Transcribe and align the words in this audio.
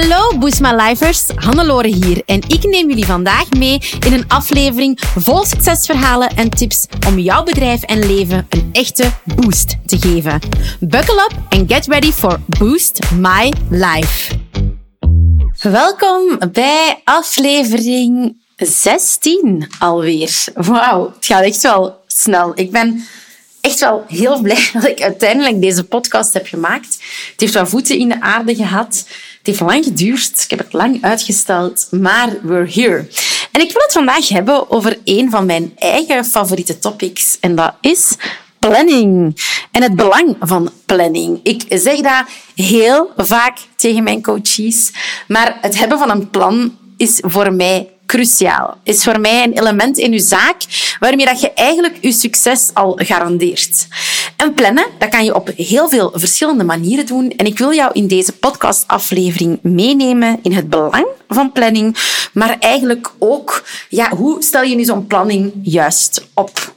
Hallo 0.00 0.38
Boost 0.38 0.60
My 0.60 0.72
Lifers, 0.72 1.26
Hannelore 1.34 1.88
hier 1.88 2.22
en 2.26 2.40
ik 2.48 2.64
neem 2.64 2.88
jullie 2.88 3.06
vandaag 3.06 3.50
mee 3.50 3.80
in 4.06 4.12
een 4.12 4.24
aflevering 4.28 5.00
vol 5.16 5.44
succesverhalen 5.44 6.28
en 6.28 6.50
tips 6.50 6.86
om 7.06 7.18
jouw 7.18 7.42
bedrijf 7.42 7.82
en 7.82 8.06
leven 8.06 8.46
een 8.48 8.68
echte 8.72 9.10
boost 9.24 9.76
te 9.86 9.98
geven. 9.98 10.40
Buckle 10.80 11.28
up 11.30 11.38
and 11.48 11.72
get 11.72 11.86
ready 11.86 12.12
for 12.12 12.40
Boost 12.58 13.00
My 13.12 13.52
Life. 13.70 14.38
Welkom 15.62 16.38
bij 16.52 17.00
aflevering 17.04 18.36
16 18.56 19.68
alweer. 19.78 20.44
Wauw, 20.54 21.12
het 21.14 21.26
gaat 21.26 21.42
echt 21.42 21.62
wel 21.62 22.00
snel. 22.06 22.52
Ik 22.54 22.70
ben 22.70 23.06
echt 23.60 23.80
wel 23.80 24.04
heel 24.08 24.40
blij 24.40 24.68
dat 24.72 24.86
ik 24.86 25.02
uiteindelijk 25.02 25.60
deze 25.60 25.84
podcast 25.84 26.32
heb 26.32 26.46
gemaakt. 26.46 26.98
Het 27.30 27.40
heeft 27.40 27.54
wel 27.54 27.66
voeten 27.66 27.98
in 27.98 28.08
de 28.08 28.20
aarde 28.20 28.54
gehad. 28.54 29.04
Het 29.38 29.46
heeft 29.46 29.60
lang 29.60 29.84
geduurd. 29.84 30.42
Ik 30.42 30.50
heb 30.50 30.58
het 30.58 30.72
lang 30.72 31.02
uitgesteld, 31.02 31.86
maar 31.90 32.36
we're 32.42 32.70
here. 32.72 33.08
En 33.52 33.60
ik 33.60 33.72
wil 33.72 33.82
het 33.82 33.92
vandaag 33.92 34.28
hebben 34.28 34.70
over 34.70 34.98
een 35.04 35.30
van 35.30 35.46
mijn 35.46 35.72
eigen 35.76 36.24
favoriete 36.24 36.78
topics. 36.78 37.36
En 37.40 37.54
dat 37.54 37.74
is 37.80 38.16
planning. 38.58 39.40
En 39.70 39.82
het 39.82 39.96
belang 39.96 40.36
van 40.40 40.70
planning. 40.86 41.40
Ik 41.42 41.64
zeg 41.68 42.00
dat 42.00 42.24
heel 42.54 43.10
vaak 43.16 43.58
tegen 43.76 44.02
mijn 44.02 44.22
coaches. 44.22 44.92
Maar 45.28 45.58
het 45.60 45.78
hebben 45.78 45.98
van 45.98 46.10
een 46.10 46.30
plan 46.30 46.78
is 46.96 47.18
voor 47.26 47.52
mij 47.52 47.88
cruciaal. 48.10 48.76
Is 48.82 49.04
voor 49.04 49.20
mij 49.20 49.44
een 49.44 49.58
element 49.58 49.98
in 49.98 50.12
je 50.12 50.18
zaak 50.18 50.56
waarmee 50.98 51.26
dat 51.26 51.40
je 51.40 51.52
eigenlijk 51.52 51.98
je 52.00 52.12
succes 52.12 52.70
al 52.74 52.98
garandeert. 53.02 53.86
En 54.36 54.54
plannen, 54.54 54.86
dat 54.98 55.08
kan 55.08 55.24
je 55.24 55.34
op 55.34 55.50
heel 55.56 55.88
veel 55.88 56.12
verschillende 56.14 56.64
manieren 56.64 57.06
doen. 57.06 57.32
En 57.36 57.46
ik 57.46 57.58
wil 57.58 57.74
jou 57.74 57.90
in 57.92 58.06
deze 58.06 58.32
podcastaflevering 58.32 59.58
meenemen 59.62 60.38
in 60.42 60.52
het 60.52 60.68
belang 60.68 61.06
van 61.28 61.52
planning, 61.52 61.96
maar 62.32 62.56
eigenlijk 62.58 63.10
ook, 63.18 63.64
ja, 63.88 64.16
hoe 64.16 64.42
stel 64.42 64.62
je 64.62 64.74
nu 64.74 64.84
zo'n 64.84 65.06
planning 65.06 65.52
juist 65.62 66.26
op? 66.34 66.74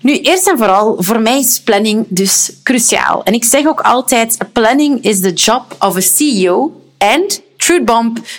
Nu, 0.00 0.18
eerst 0.18 0.48
en 0.48 0.58
vooral, 0.58 0.96
voor 0.98 1.20
mij 1.20 1.38
is 1.38 1.60
planning 1.60 2.06
dus 2.08 2.52
cruciaal. 2.62 3.24
En 3.24 3.34
ik 3.34 3.44
zeg 3.44 3.66
ook 3.66 3.80
altijd, 3.80 4.38
planning 4.52 5.04
is 5.04 5.20
the 5.20 5.32
job 5.32 5.76
of 5.78 5.96
a 5.96 6.00
CEO 6.00 6.82
and 6.98 7.40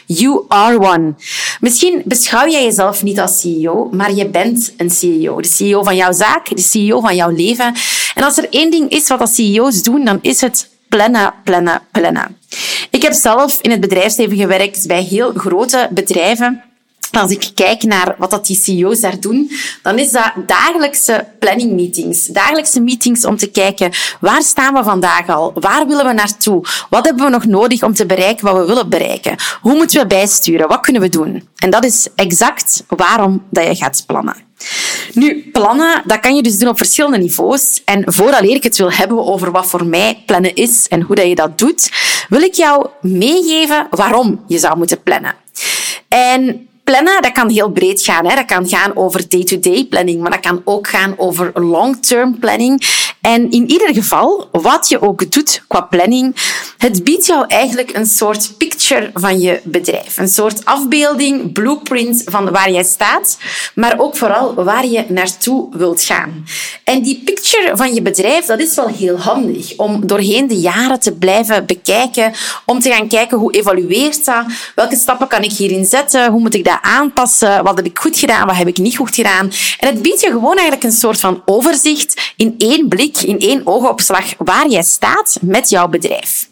You 0.06 0.46
are 0.48 0.80
one. 0.80 1.14
Misschien 1.60 2.02
beschouw 2.06 2.48
jij 2.48 2.64
jezelf 2.64 3.04
niet 3.04 3.20
als 3.20 3.40
CEO, 3.40 3.90
maar 3.92 4.14
je 4.14 4.28
bent 4.30 4.73
een 4.78 4.90
CEO. 4.90 5.42
De 5.42 5.48
CEO 5.48 5.84
van 5.84 5.96
jouw 5.96 6.12
zaak, 6.12 6.56
de 6.56 6.62
CEO 6.62 7.00
van 7.00 7.16
jouw 7.16 7.30
leven. 7.30 7.73
En 8.16 8.23
als 8.23 8.38
er 8.38 8.48
één 8.50 8.72
ding 8.72 8.90
is 8.90 9.08
wat 9.08 9.20
als 9.20 9.36
CEO's 9.36 9.84
doen, 9.84 10.06
dan 10.06 10.20
is 10.22 10.42
het 10.42 10.70
plannen, 10.90 11.34
plannen, 11.44 11.82
plannen. 11.92 12.38
Ik 12.90 13.02
heb 13.02 13.14
zelf 13.14 13.60
in 13.62 13.72
het 13.72 13.80
bedrijfsleven 13.80 14.38
gewerkt 14.38 14.88
bij 14.88 15.04
heel 15.04 15.34
grote 15.34 15.88
bedrijven. 15.92 16.64
Als 17.12 17.31
ik 17.31 17.52
kijk 17.56 17.84
naar 17.84 18.16
wat 18.17 18.30
dat 18.30 18.45
die 18.45 18.56
CEO's 18.56 19.00
daar 19.00 19.20
doen, 19.20 19.52
dan 19.81 20.00
is 20.00 20.12
dat 20.12 20.31
dagelijkse 20.45 21.28
planning 21.40 21.72
meetings. 21.72 22.26
Dagelijkse 22.26 22.81
meetings 22.81 23.26
om 23.26 23.38
te 23.38 23.48
kijken, 23.48 23.92
waar 24.20 24.42
staan 24.42 24.73
we 24.73 24.84
vandaag 24.84 25.28
al? 25.30 25.52
Waar 25.56 25.88
willen 25.88 26.06
we 26.06 26.14
naartoe? 26.14 26.66
Wat 26.89 27.06
hebben 27.06 27.26
we 27.26 27.32
nog 27.32 27.45
nodig 27.45 27.84
om 27.84 27.94
te 27.94 28.06
bereiken 28.06 28.45
wat 28.45 28.58
we 28.58 28.66
willen 28.66 28.89
bereiken? 28.89 29.36
Hoe 29.62 29.76
moeten 29.76 30.02
we 30.02 30.08
bijsturen? 30.08 30.67
Wat 30.67 30.80
kunnen 30.80 31.02
we 31.02 31.09
doen? 31.09 31.48
En 31.56 31.70
dat 31.70 31.86
is 31.86 32.08
exact 32.16 32.84
waarom 32.88 33.44
dat 33.50 33.66
je 33.66 33.76
gaat 33.76 34.04
plannen. 34.08 34.36
Nu, 35.14 35.50
plannen, 35.52 36.02
dat 36.06 36.20
kan 36.20 36.36
je 36.36 36.42
dus 36.42 36.58
doen 36.58 36.70
op 36.70 36.78
verschillende 36.78 37.17
niveaus. 37.17 37.82
En 37.86 38.04
vooraleer 38.06 38.56
ik 38.56 38.64
het 38.64 38.78
wil 38.78 38.92
hebben 38.92 39.26
over 39.26 39.52
wat 39.52 39.67
voor 39.67 39.86
mij 39.86 40.23
plannen 40.26 40.56
is 40.56 40.88
en 40.88 41.02
hoe 41.02 41.16
dat 41.16 41.28
je 41.28 41.36
dat 41.36 41.58
doet, 41.58 41.92
wil 42.30 42.42
ik 42.42 42.54
jou 42.54 42.88
meegeven 43.02 43.88
waarom 43.89 44.44
je 44.48 44.59
zou 44.59 44.78
moeten 44.78 45.04
plannen. 45.04 45.36
En 46.08 46.70
plannen, 46.92 47.22
dat 47.22 47.31
kan 47.31 47.50
heel 47.50 47.70
breed 47.70 48.02
gaan. 48.02 48.25
Hè. 48.25 48.36
Dat 48.36 48.45
kan 48.45 48.70
gaan 48.70 48.95
over 48.95 49.30
day-to-day 49.30 49.86
planning, 49.86 50.22
maar 50.22 50.31
dat 50.31 50.39
kan 50.39 50.61
ook 50.66 50.88
gaan 50.88 51.14
over 51.17 51.52
long-term 51.53 52.39
planning. 52.39 52.82
En 53.21 53.52
in 53.52 53.70
ieder 53.70 53.93
geval, 53.93 54.49
wat 54.52 54.89
je 54.89 55.02
ook 55.02 55.32
doet 55.32 55.64
qua 55.67 55.82
planning, 55.82 56.36
het 56.77 57.04
biedt 57.04 57.26
jou 57.26 57.45
eigenlijk 57.48 57.95
een 57.95 58.05
soort 58.05 58.58
picture 58.58 59.10
van 59.14 59.39
je 59.39 59.60
bedrijf. 59.64 60.17
Een 60.17 60.27
soort 60.27 60.66
afbeelding, 60.66 61.54
blueprint 61.54 62.21
van 62.26 62.52
waar 62.52 62.71
jij 62.71 62.83
staat, 62.83 63.37
maar 63.76 63.99
ook 63.99 64.17
vooral 64.17 64.54
waar 64.54 64.86
je 64.86 65.05
naartoe 65.08 65.77
wilt 65.77 66.04
gaan. 66.04 66.45
En 66.83 67.02
die 67.02 67.21
picture 67.26 67.77
van 67.77 67.93
je 67.93 68.02
bedrijf, 68.02 68.45
dat 68.45 68.60
is 68.60 68.76
wel 68.76 68.87
heel 68.87 69.17
handig 69.17 69.76
om 69.77 70.08
doorheen 70.08 70.48
de 70.48 70.60
jaren 70.60 70.99
te 70.99 71.11
blijven 71.11 71.66
bekijken, 71.66 72.33
om 72.66 72.80
te 72.80 72.89
gaan 72.89 73.08
kijken 73.08 73.37
hoe 73.37 73.54
evolueert 73.54 74.26
dat, 74.26 74.45
welke 74.76 74.95
stappen 74.95 75.27
kan 75.27 75.43
ik 75.43 75.52
hierin 75.52 75.86
zetten, 75.86 76.32
hoe 76.32 76.39
moet 76.39 76.55
ik 76.55 76.66
dat 76.66 76.80
aanpassen, 76.81 77.64
wat 77.64 77.75
heb 77.75 77.86
ik 77.86 77.99
goed 77.99 78.19
gedaan, 78.19 78.47
wat 78.47 78.55
heb 78.55 78.67
ik 78.67 78.77
niet 78.77 78.97
goed 78.97 79.15
gedaan. 79.15 79.52
En 79.80 79.87
het 79.87 80.02
biedt 80.02 80.21
je 80.21 80.27
gewoon 80.27 80.58
eigenlijk 80.58 80.83
een 80.83 80.92
soort 80.92 81.19
van 81.19 81.42
overzicht 81.45 82.33
in 82.36 82.55
één 82.58 82.87
blik 82.87 83.21
in 83.21 83.39
één 83.39 83.67
oogopslag 83.67 84.25
waar 84.37 84.67
jij 84.67 84.83
staat 84.83 85.37
met 85.42 85.69
jouw 85.69 85.87
bedrijf. 85.87 86.49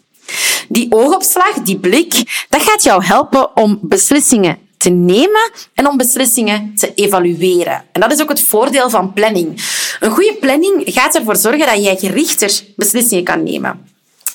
Die 0.68 0.86
oogopslag, 0.92 1.52
die 1.52 1.78
blik, 1.78 2.44
dat 2.48 2.62
gaat 2.62 2.82
jou 2.82 3.04
helpen 3.04 3.56
om 3.56 3.78
beslissingen 3.82 4.58
te 4.76 4.90
nemen 4.90 5.50
en 5.74 5.88
om 5.88 5.96
beslissingen 5.96 6.74
te 6.74 6.94
evalueren. 6.94 7.84
En 7.92 8.00
dat 8.00 8.12
is 8.12 8.22
ook 8.22 8.28
het 8.28 8.42
voordeel 8.42 8.90
van 8.90 9.12
planning. 9.12 9.62
Een 10.00 10.10
goede 10.10 10.36
planning 10.40 10.82
gaat 10.84 11.14
ervoor 11.14 11.36
zorgen 11.36 11.66
dat 11.66 11.84
jij 11.84 11.96
gerichter 11.96 12.62
beslissingen 12.76 13.24
kan 13.24 13.42
nemen. 13.42 13.89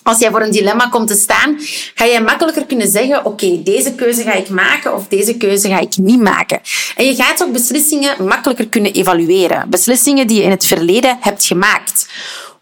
Als 0.05 0.19
jij 0.19 0.31
voor 0.31 0.41
een 0.41 0.51
dilemma 0.51 0.87
komt 0.87 1.07
te 1.07 1.15
staan, 1.15 1.55
ga 1.95 2.05
jij 2.05 2.21
makkelijker 2.21 2.65
kunnen 2.65 2.87
zeggen, 2.87 3.25
oké, 3.25 3.63
deze 3.63 3.93
keuze 3.93 4.21
ga 4.21 4.33
ik 4.33 4.49
maken 4.49 4.95
of 4.95 5.07
deze 5.07 5.37
keuze 5.37 5.67
ga 5.67 5.79
ik 5.79 5.97
niet 5.97 6.21
maken. 6.21 6.61
En 6.95 7.05
je 7.05 7.15
gaat 7.15 7.43
ook 7.43 7.51
beslissingen 7.51 8.27
makkelijker 8.27 8.67
kunnen 8.67 8.93
evalueren. 8.93 9.69
Beslissingen 9.69 10.27
die 10.27 10.37
je 10.37 10.43
in 10.43 10.49
het 10.49 10.65
verleden 10.65 11.17
hebt 11.19 11.45
gemaakt. 11.45 12.09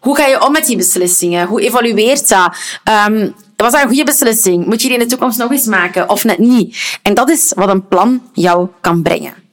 Hoe 0.00 0.16
ga 0.16 0.26
je 0.26 0.44
om 0.44 0.52
met 0.52 0.66
die 0.66 0.76
beslissingen? 0.76 1.46
Hoe 1.46 1.60
evalueert 1.60 2.28
dat? 2.28 2.56
Um, 3.08 3.34
was 3.56 3.72
dat 3.72 3.82
een 3.82 3.88
goede 3.88 4.04
beslissing? 4.04 4.66
Moet 4.66 4.82
je 4.82 4.88
die 4.88 4.96
in 4.98 5.02
de 5.02 5.10
toekomst 5.10 5.38
nog 5.38 5.50
eens 5.50 5.66
maken 5.66 6.08
of 6.08 6.24
net 6.24 6.38
niet? 6.38 6.98
En 7.02 7.14
dat 7.14 7.30
is 7.30 7.52
wat 7.56 7.68
een 7.68 7.88
plan 7.88 8.22
jou 8.32 8.68
kan 8.80 9.02
brengen. 9.02 9.43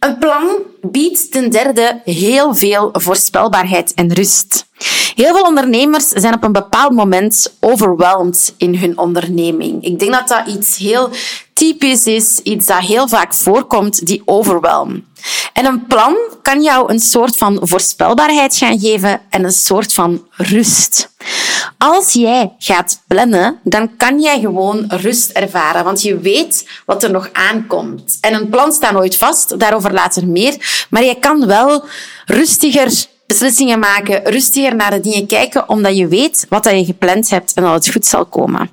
Een 0.00 0.18
plan 0.18 0.58
biedt 0.80 1.32
ten 1.32 1.50
derde 1.50 2.00
heel 2.04 2.54
veel 2.54 2.88
voorspelbaarheid 2.92 3.94
en 3.94 4.12
rust. 4.12 4.66
Heel 5.14 5.34
veel 5.34 5.44
ondernemers 5.44 6.08
zijn 6.08 6.34
op 6.34 6.42
een 6.42 6.52
bepaald 6.52 6.92
moment 6.92 7.56
overweldigd 7.60 8.54
in 8.56 8.74
hun 8.74 8.98
onderneming. 8.98 9.84
Ik 9.84 9.98
denk 9.98 10.12
dat 10.12 10.28
dat 10.28 10.46
iets 10.46 10.76
heel 10.76 11.10
typisch 11.52 12.06
is, 12.06 12.38
iets 12.38 12.66
dat 12.66 12.78
heel 12.78 13.08
vaak 13.08 13.34
voorkomt, 13.34 14.06
die 14.06 14.22
overwhelm. 14.24 15.04
En 15.60 15.66
een 15.66 15.86
plan 15.86 16.16
kan 16.42 16.62
jou 16.62 16.92
een 16.92 17.00
soort 17.00 17.36
van 17.36 17.58
voorspelbaarheid 17.62 18.56
gaan 18.56 18.78
geven 18.78 19.20
en 19.30 19.44
een 19.44 19.52
soort 19.52 19.92
van 19.92 20.26
rust. 20.30 21.10
Als 21.78 22.12
jij 22.12 22.54
gaat 22.58 23.00
plannen, 23.06 23.60
dan 23.62 23.96
kan 23.96 24.20
jij 24.20 24.40
gewoon 24.40 24.84
rust 24.88 25.30
ervaren, 25.30 25.84
want 25.84 26.02
je 26.02 26.18
weet 26.18 26.68
wat 26.86 27.02
er 27.02 27.10
nog 27.10 27.28
aankomt. 27.32 28.18
En 28.20 28.34
een 28.34 28.48
plan 28.48 28.72
staat 28.72 28.92
nooit 28.92 29.16
vast, 29.16 29.58
daarover 29.58 29.92
later 29.92 30.26
meer, 30.26 30.86
maar 30.90 31.04
je 31.04 31.18
kan 31.18 31.46
wel 31.46 31.84
rustiger 32.24 33.06
beslissingen 33.26 33.78
maken, 33.78 34.24
rustiger 34.24 34.76
naar 34.76 34.90
de 34.90 35.00
dingen 35.00 35.26
kijken, 35.26 35.68
omdat 35.68 35.96
je 35.96 36.08
weet 36.08 36.46
wat 36.48 36.64
je 36.64 36.84
gepland 36.84 37.30
hebt 37.30 37.52
en 37.52 37.62
dat 37.62 37.74
het 37.74 37.92
goed 37.92 38.06
zal 38.06 38.26
komen. 38.26 38.70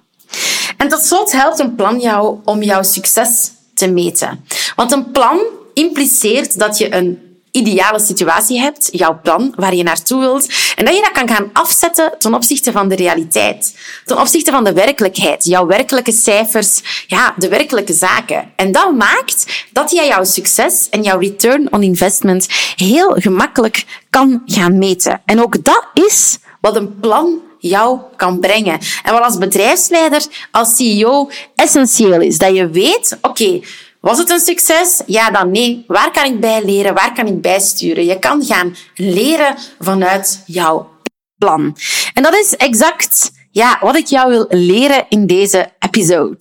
En 0.78 0.88
tot 0.88 1.06
slot 1.06 1.32
helpt 1.32 1.60
een 1.60 1.76
plan 1.76 2.00
jou 2.00 2.38
om 2.44 2.64
jouw 2.64 2.84
succes 2.84 3.52
te 3.74 3.88
meten. 3.88 4.46
Want 4.76 4.92
een 4.92 5.12
plan 5.12 5.40
impliceert 5.78 6.60
dat 6.60 6.78
je 6.78 6.96
een 6.96 7.28
ideale 7.52 8.00
situatie 8.00 8.60
hebt, 8.60 8.90
jouw 8.92 9.20
plan, 9.24 9.54
waar 9.56 9.76
je 9.76 9.84
naartoe 9.84 10.20
wilt, 10.20 10.48
en 10.76 10.86
dat 10.86 10.96
je 10.96 11.02
dat 11.02 11.12
kan 11.12 11.36
gaan 11.36 11.50
afzetten 11.54 12.14
ten 12.20 12.34
opzichte 12.34 12.72
van 12.72 12.90
de 12.90 12.96
realiteit, 12.96 13.76
ten 14.06 14.20
opzichte 14.20 14.52
van 14.52 14.64
de 14.64 14.74
werkelijkheid, 14.74 15.46
jouw 15.46 15.66
werkelijke 15.66 16.12
cijfers, 16.12 16.82
ja, 17.08 17.34
de 17.38 17.48
werkelijke 17.48 17.94
zaken. 17.94 18.52
En 18.56 18.72
dat 18.72 18.96
maakt 18.96 19.66
dat 19.72 19.92
jij 19.92 20.08
jouw 20.08 20.24
succes 20.24 20.88
en 20.90 21.04
jouw 21.04 21.20
return 21.20 21.74
on 21.74 21.84
investment 21.84 22.48
heel 22.76 23.16
gemakkelijk 23.18 23.86
kan 24.10 24.42
gaan 24.46 24.78
meten. 24.78 25.22
En 25.26 25.42
ook 25.42 25.64
dat 25.64 25.88
is 25.94 26.38
wat 26.62 26.76
een 26.76 27.00
plan 27.00 27.42
jou 27.60 28.00
kan 28.16 28.40
brengen. 28.40 28.80
En 29.04 29.14
wat 29.14 29.24
als 29.24 29.38
bedrijfsleider, 29.38 30.26
als 30.52 30.76
CEO 30.76 31.30
essentieel 31.56 32.22
is. 32.22 32.38
Dat 32.38 32.56
je 32.56 32.70
weet, 32.70 33.18
oké, 33.22 33.60
was 34.08 34.18
het 34.18 34.30
een 34.30 34.40
succes? 34.40 35.02
Ja, 35.06 35.32
dan 35.32 35.52
nee. 35.52 35.84
Waar 35.88 36.12
kan 36.12 36.26
ik 36.26 36.40
bij 36.40 36.64
leren? 36.64 36.94
Waar 36.94 37.14
kan 37.14 37.28
ik 37.28 37.42
bijsturen? 37.42 38.06
Je 38.06 38.20
kan 38.20 38.46
gaan 38.46 38.76
leren 38.96 39.56
vanuit 39.80 40.44
jouw 40.46 40.90
plan. 41.38 41.78
En 42.14 42.24
dat 42.24 42.34
is 42.34 42.56
exact 42.56 43.32
ja, 43.52 43.78
wat 43.82 43.96
ik 43.96 44.08
jou 44.08 44.30
wil 44.30 44.46
leren 44.50 45.06
in 45.10 45.26
deze 45.26 45.72
episode. 45.80 46.38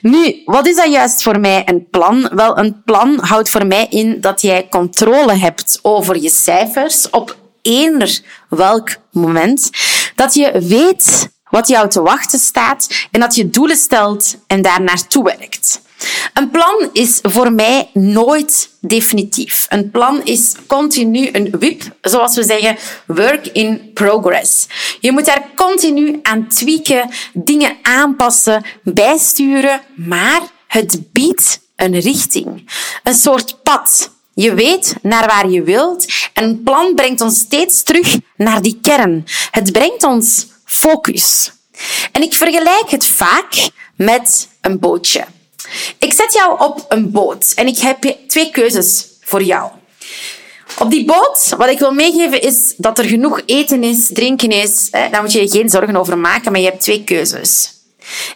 Nu, 0.00 0.42
wat 0.44 0.66
is 0.66 0.76
dat 0.76 0.92
juist 0.92 1.22
voor 1.22 1.40
mij 1.40 1.62
een 1.64 1.88
plan? 1.90 2.28
Wel, 2.32 2.58
een 2.58 2.82
plan 2.84 3.18
houdt 3.20 3.50
voor 3.50 3.66
mij 3.66 3.86
in 3.90 4.20
dat 4.20 4.40
jij 4.42 4.66
controle 4.70 5.34
hebt 5.34 5.78
over 5.82 6.16
je 6.16 6.30
cijfers 6.30 7.10
op 7.10 7.36
eender 7.62 8.20
welk 8.48 8.96
moment. 9.10 9.70
Dat 10.14 10.34
je 10.34 10.60
weet 10.60 11.28
wat 11.50 11.68
jou 11.68 11.88
te 11.88 12.02
wachten 12.02 12.38
staat 12.38 13.08
en 13.10 13.20
dat 13.20 13.34
je 13.34 13.50
doelen 13.50 13.76
stelt 13.76 14.36
en 14.46 14.62
daar 14.62 14.82
naartoe 14.82 15.24
werkt. 15.24 15.82
Een 16.34 16.50
plan 16.50 16.88
is 16.92 17.18
voor 17.22 17.52
mij 17.52 17.90
nooit 17.92 18.68
definitief. 18.80 19.66
Een 19.68 19.90
plan 19.90 20.24
is 20.24 20.54
continu 20.66 21.28
een 21.32 21.54
WIP, 21.58 21.82
zoals 22.00 22.36
we 22.36 22.44
zeggen, 22.44 22.76
work 23.06 23.46
in 23.46 23.90
progress. 23.94 24.66
Je 25.00 25.12
moet 25.12 25.24
daar 25.24 25.46
continu 25.54 26.18
aan 26.22 26.48
tweaken, 26.48 27.10
dingen 27.32 27.76
aanpassen, 27.82 28.64
bijsturen, 28.82 29.80
maar 29.94 30.40
het 30.66 31.12
biedt 31.12 31.60
een 31.76 32.00
richting, 32.00 32.70
een 33.02 33.14
soort 33.14 33.62
pad. 33.62 34.10
Je 34.34 34.54
weet 34.54 34.94
naar 35.02 35.26
waar 35.26 35.48
je 35.48 35.62
wilt 35.62 36.06
en 36.32 36.44
een 36.44 36.62
plan 36.62 36.94
brengt 36.94 37.20
ons 37.20 37.38
steeds 37.38 37.82
terug 37.82 38.18
naar 38.36 38.62
die 38.62 38.78
kern. 38.82 39.24
Het 39.50 39.72
brengt 39.72 40.02
ons 40.02 40.46
focus. 40.64 41.52
En 42.12 42.22
ik 42.22 42.34
vergelijk 42.34 42.84
het 42.86 43.06
vaak 43.06 43.68
met 43.96 44.48
een 44.60 44.78
bootje. 44.78 45.24
Ik 45.98 46.12
zet 46.12 46.32
jou 46.32 46.60
op 46.60 46.86
een 46.88 47.10
boot 47.10 47.52
en 47.54 47.66
ik 47.66 47.78
heb 47.78 48.16
twee 48.26 48.50
keuzes 48.50 49.06
voor 49.20 49.42
jou. 49.42 49.70
Op 50.78 50.90
die 50.90 51.04
boot, 51.04 51.54
wat 51.56 51.68
ik 51.68 51.78
wil 51.78 51.92
meegeven, 51.92 52.42
is 52.42 52.74
dat 52.76 52.98
er 52.98 53.04
genoeg 53.04 53.42
eten 53.46 53.82
is, 53.82 54.10
drinken 54.12 54.50
is. 54.50 54.90
Daar 54.90 55.20
moet 55.20 55.32
je 55.32 55.40
je 55.40 55.48
geen 55.48 55.68
zorgen 55.68 55.96
over 55.96 56.18
maken, 56.18 56.52
maar 56.52 56.60
je 56.60 56.66
hebt 56.66 56.82
twee 56.82 57.04
keuzes. 57.04 57.72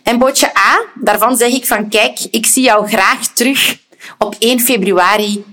En 0.03 0.19
bootje 0.19 0.57
A, 0.57 0.81
daarvan 0.95 1.37
zeg 1.37 1.53
ik 1.53 1.67
van 1.67 1.89
kijk, 1.89 2.19
ik 2.31 2.47
zie 2.47 2.63
jou 2.63 2.89
graag 2.89 3.27
terug 3.27 3.79
op 4.19 4.37
1 4.39 4.61
februari 4.61 5.45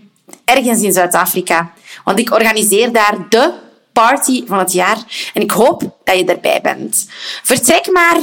ergens 0.45 0.81
in 0.81 0.94
Zuid-Afrika. 0.94 1.74
Want 2.04 2.19
ik 2.19 2.31
organiseer 2.31 2.92
daar 2.92 3.25
de 3.30 3.54
party 3.94 4.44
van 4.45 4.60
het 4.60 4.74
jaar 4.74 4.98
en 5.33 5.42
ik 5.42 5.51
hoop 5.51 5.98
dat 6.04 6.18
je 6.18 6.25
erbij 6.25 6.62
bent. 6.62 7.07
Vertrek 7.44 7.92
maar. 7.92 8.18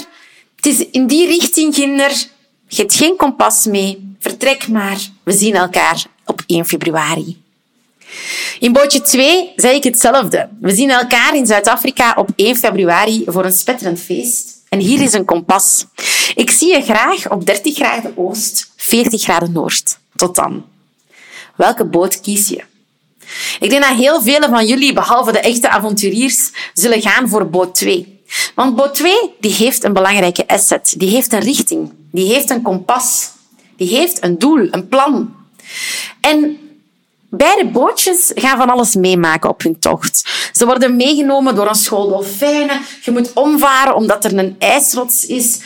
Het 0.57 0.67
is 0.67 0.87
in 0.91 1.07
die 1.07 1.27
richting, 1.27 1.75
kinder. 1.75 2.25
Je 2.75 2.81
hebt 2.81 2.95
geen 2.95 3.17
kompas 3.17 3.67
mee. 3.67 4.15
Vertrek 4.19 4.69
maar. 4.69 4.99
We 5.23 5.33
zien 5.33 5.55
elkaar 5.55 6.07
op 6.27 6.43
1 6.47 6.67
februari. 6.67 7.43
In 8.59 8.73
bootje 8.73 9.01
2 9.01 9.53
zeg 9.57 9.73
ik 9.73 9.85
hetzelfde. 9.85 10.49
We 10.61 10.75
zien 10.75 10.91
elkaar 10.91 11.37
in 11.37 11.47
Zuid-Afrika 11.47 12.15
op 12.17 12.29
1 12.37 12.57
februari 12.57 13.23
voor 13.27 13.45
een 13.45 13.53
spetterend 13.53 14.01
feest. 14.01 14.63
En 14.69 14.79
hier 14.79 15.01
is 15.01 15.13
een 15.13 15.25
kompas. 15.25 15.87
Ik 16.35 16.51
zie 16.51 16.75
je 16.75 16.83
graag 16.83 17.31
op 17.31 17.47
30 17.47 17.75
graden 17.75 18.13
oost, 18.17 18.73
40 18.77 19.23
graden 19.23 19.53
noord. 19.53 19.99
Tot 20.17 20.35
dan. 20.35 20.65
Welke 21.57 21.85
boot 21.85 22.21
kies 22.21 22.49
je? 22.49 22.65
Ik 23.61 23.71
denk 23.71 23.83
dat 23.83 23.97
heel 23.97 24.23
vele 24.23 24.49
van 24.49 24.67
jullie, 24.67 24.93
behalve 24.93 25.33
de 25.33 25.41
echte 25.41 25.69
avonturiers, 25.69 26.51
zullen 26.75 27.03
gaan 27.03 27.29
voor 27.29 27.51
boot 27.51 27.75
2. 27.75 28.21
Want 28.55 28.77
boot 28.77 28.95
2 28.95 29.15
die 29.41 29.53
heeft 29.53 29.85
een 29.85 29.93
belangrijke 29.93 30.49
asset. 30.49 30.95
Die 30.97 31.09
heeft 31.09 31.33
een 31.33 31.41
richting. 31.41 32.01
Die 32.13 32.33
heeft 32.33 32.51
een 32.51 32.63
kompas. 32.63 33.31
Die 33.77 33.89
heeft 33.89 34.25
een 34.25 34.39
doel, 34.39 34.69
een 34.71 34.89
plan. 34.89 35.35
En 36.21 36.59
beide 37.29 37.67
bootjes 37.67 38.31
gaan 38.35 38.57
van 38.57 38.71
alles 38.71 38.95
meemaken 38.95 39.51
op 39.51 39.63
hun 39.63 39.79
tocht. 39.79 40.31
Ze 40.53 40.67
worden 40.67 40.97
meegenomen 40.97 41.55
door 41.55 41.69
een 41.69 41.75
school 41.75 42.09
dolfijnen. 42.09 42.81
Je 43.03 43.11
moet 43.11 43.33
omvaren 43.33 43.95
omdat 43.95 44.25
er 44.25 44.39
een 44.39 44.57
ijsrots 44.59 45.27
is. 45.27 45.61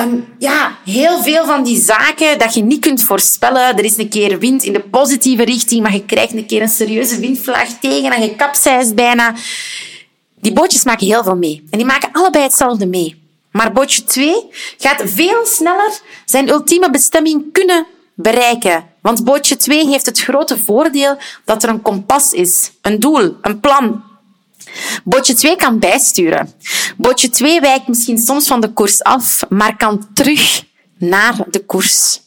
Um, 0.00 0.26
ja, 0.38 0.76
heel 0.84 1.22
veel 1.22 1.46
van 1.46 1.64
die 1.64 1.80
zaken 1.80 2.38
dat 2.38 2.54
je 2.54 2.62
niet 2.62 2.80
kunt 2.80 3.02
voorspellen. 3.02 3.76
Er 3.76 3.84
is 3.84 3.96
een 3.96 4.08
keer 4.08 4.38
wind 4.38 4.62
in 4.62 4.72
de 4.72 4.80
positieve 4.80 5.44
richting, 5.44 5.82
maar 5.82 5.92
je 5.92 6.04
krijgt 6.04 6.32
een 6.32 6.46
keer 6.46 6.62
een 6.62 6.68
serieuze 6.68 7.20
windvlaag 7.20 7.68
tegen 7.80 8.12
en 8.12 8.22
je 8.22 8.36
kapseist 8.36 8.94
bijna. 8.94 9.34
Die 10.40 10.52
bootjes 10.52 10.84
maken 10.84 11.06
heel 11.06 11.22
veel 11.22 11.36
mee. 11.36 11.66
En 11.70 11.78
die 11.78 11.86
maken 11.86 12.08
allebei 12.12 12.44
hetzelfde 12.44 12.86
mee. 12.86 13.27
Maar 13.58 13.72
bootje 13.72 14.04
2 14.04 14.50
gaat 14.78 15.02
veel 15.04 15.46
sneller 15.46 16.00
zijn 16.24 16.48
ultieme 16.48 16.90
bestemming 16.90 17.52
kunnen 17.52 17.86
bereiken. 18.14 18.84
Want 19.00 19.24
bootje 19.24 19.56
2 19.56 19.86
heeft 19.86 20.06
het 20.06 20.20
grote 20.20 20.58
voordeel 20.58 21.16
dat 21.44 21.62
er 21.62 21.68
een 21.68 21.82
kompas 21.82 22.32
is, 22.32 22.70
een 22.82 23.00
doel, 23.00 23.36
een 23.42 23.60
plan. 23.60 24.02
Bootje 25.04 25.34
2 25.34 25.56
kan 25.56 25.78
bijsturen. 25.78 26.52
Bootje 26.96 27.28
2 27.28 27.60
wijkt 27.60 27.88
misschien 27.88 28.18
soms 28.18 28.46
van 28.46 28.60
de 28.60 28.72
koers 28.72 29.02
af, 29.02 29.44
maar 29.48 29.76
kan 29.76 30.08
terug 30.14 30.64
naar 30.98 31.34
de 31.50 31.64
koers. 31.64 32.20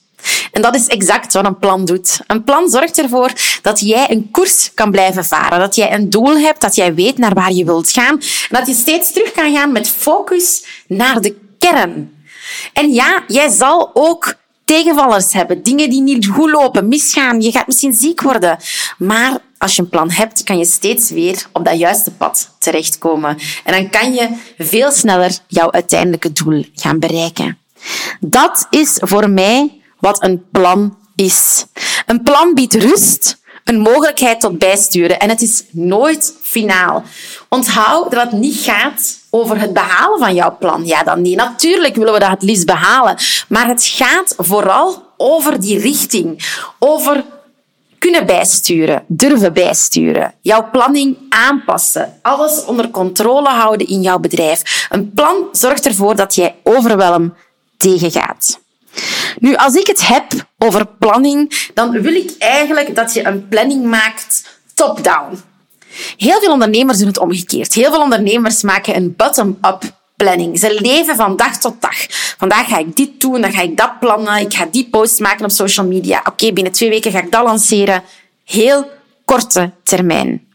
En 0.51 0.61
dat 0.61 0.75
is 0.75 0.87
exact 0.87 1.33
wat 1.33 1.45
een 1.45 1.59
plan 1.59 1.85
doet. 1.85 2.19
Een 2.27 2.43
plan 2.43 2.69
zorgt 2.69 2.99
ervoor 2.99 3.31
dat 3.61 3.79
jij 3.79 4.11
een 4.11 4.31
koers 4.31 4.71
kan 4.73 4.91
blijven 4.91 5.25
varen, 5.25 5.59
dat 5.59 5.75
jij 5.75 5.93
een 5.93 6.09
doel 6.09 6.37
hebt, 6.37 6.61
dat 6.61 6.75
jij 6.75 6.93
weet 6.93 7.17
naar 7.17 7.33
waar 7.33 7.51
je 7.51 7.65
wilt 7.65 7.91
gaan 7.91 8.19
en 8.19 8.57
dat 8.59 8.67
je 8.67 8.73
steeds 8.73 9.11
terug 9.11 9.31
kan 9.31 9.53
gaan 9.53 9.71
met 9.71 9.89
focus 9.89 10.65
naar 10.87 11.21
de 11.21 11.35
kern. 11.59 12.19
En 12.73 12.93
ja, 12.93 13.23
jij 13.27 13.49
zal 13.49 13.91
ook 13.93 14.35
tegenvallers 14.65 15.33
hebben, 15.33 15.63
dingen 15.63 15.89
die 15.89 16.01
niet 16.01 16.27
goed 16.27 16.51
lopen, 16.51 16.87
misgaan, 16.87 17.41
je 17.41 17.51
gaat 17.51 17.67
misschien 17.67 17.93
ziek 17.93 18.21
worden. 18.21 18.57
Maar 18.97 19.37
als 19.57 19.75
je 19.75 19.81
een 19.81 19.89
plan 19.89 20.11
hebt, 20.11 20.43
kan 20.43 20.57
je 20.57 20.65
steeds 20.65 21.09
weer 21.09 21.45
op 21.51 21.65
dat 21.65 21.79
juiste 21.79 22.11
pad 22.11 22.55
terechtkomen. 22.59 23.37
En 23.63 23.73
dan 23.73 23.89
kan 23.89 24.13
je 24.13 24.29
veel 24.57 24.91
sneller 24.91 25.37
jouw 25.47 25.71
uiteindelijke 25.71 26.31
doel 26.31 26.65
gaan 26.75 26.99
bereiken. 26.99 27.57
Dat 28.19 28.67
is 28.69 28.97
voor 29.01 29.29
mij 29.29 29.80
wat 30.01 30.23
een 30.23 30.45
plan 30.51 30.97
is. 31.15 31.65
Een 32.05 32.23
plan 32.23 32.53
biedt 32.53 32.73
rust, 32.73 33.37
een 33.63 33.79
mogelijkheid 33.79 34.39
tot 34.39 34.57
bijsturen 34.57 35.19
en 35.19 35.29
het 35.29 35.41
is 35.41 35.63
nooit 35.69 36.33
finaal. 36.41 37.03
Onthoud 37.49 38.11
dat 38.11 38.21
het 38.21 38.31
niet 38.31 38.57
gaat 38.57 39.19
over 39.29 39.59
het 39.59 39.73
behalen 39.73 40.19
van 40.19 40.35
jouw 40.35 40.57
plan. 40.57 40.85
Ja, 40.85 41.03
dan 41.03 41.21
niet. 41.21 41.35
Natuurlijk 41.35 41.95
willen 41.95 42.13
we 42.13 42.19
dat 42.19 42.29
het 42.29 42.41
liefst 42.41 42.65
behalen, 42.65 43.17
maar 43.47 43.67
het 43.67 43.85
gaat 43.85 44.33
vooral 44.37 45.03
over 45.17 45.59
die 45.59 45.79
richting, 45.79 46.55
over 46.79 47.23
kunnen 47.99 48.25
bijsturen, 48.25 49.03
durven 49.07 49.53
bijsturen, 49.53 50.33
jouw 50.41 50.69
planning 50.71 51.17
aanpassen, 51.29 52.19
alles 52.21 52.65
onder 52.65 52.89
controle 52.89 53.49
houden 53.49 53.87
in 53.87 54.01
jouw 54.01 54.19
bedrijf. 54.19 54.87
Een 54.89 55.13
plan 55.13 55.47
zorgt 55.51 55.85
ervoor 55.85 56.15
dat 56.15 56.35
jij 56.35 56.55
overwelm 56.63 57.33
tegengaat. 57.77 58.60
Nu, 59.39 59.55
als 59.55 59.75
ik 59.75 59.87
het 59.87 60.07
heb 60.07 60.25
over 60.57 60.85
planning, 60.85 61.69
dan 61.73 61.91
wil 62.01 62.13
ik 62.13 62.31
eigenlijk 62.39 62.95
dat 62.95 63.13
je 63.13 63.25
een 63.25 63.47
planning 63.47 63.85
maakt 63.85 64.59
top-down. 64.73 65.41
Heel 66.17 66.39
veel 66.39 66.51
ondernemers 66.51 66.97
doen 66.97 67.07
het 67.07 67.19
omgekeerd. 67.19 67.73
Heel 67.73 67.91
veel 67.91 68.01
ondernemers 68.01 68.61
maken 68.61 68.95
een 68.95 69.15
bottom-up 69.15 69.99
planning. 70.15 70.59
Ze 70.59 70.77
leven 70.81 71.15
van 71.15 71.35
dag 71.35 71.57
tot 71.57 71.81
dag. 71.81 71.95
Vandaag 72.37 72.67
ga 72.67 72.77
ik 72.77 72.95
dit 72.95 73.19
doen, 73.21 73.41
dan 73.41 73.51
ga 73.51 73.61
ik 73.61 73.77
dat 73.77 73.99
plannen, 73.99 74.39
ik 74.39 74.53
ga 74.53 74.65
die 74.71 74.87
post 74.91 75.19
maken 75.19 75.45
op 75.45 75.51
social 75.51 75.85
media. 75.85 76.23
Oké, 76.25 76.53
binnen 76.53 76.73
twee 76.73 76.89
weken 76.89 77.11
ga 77.11 77.19
ik 77.19 77.31
dat 77.31 77.43
lanceren. 77.43 78.03
Heel 78.45 78.89
korte 79.25 79.71
termijn. 79.83 80.50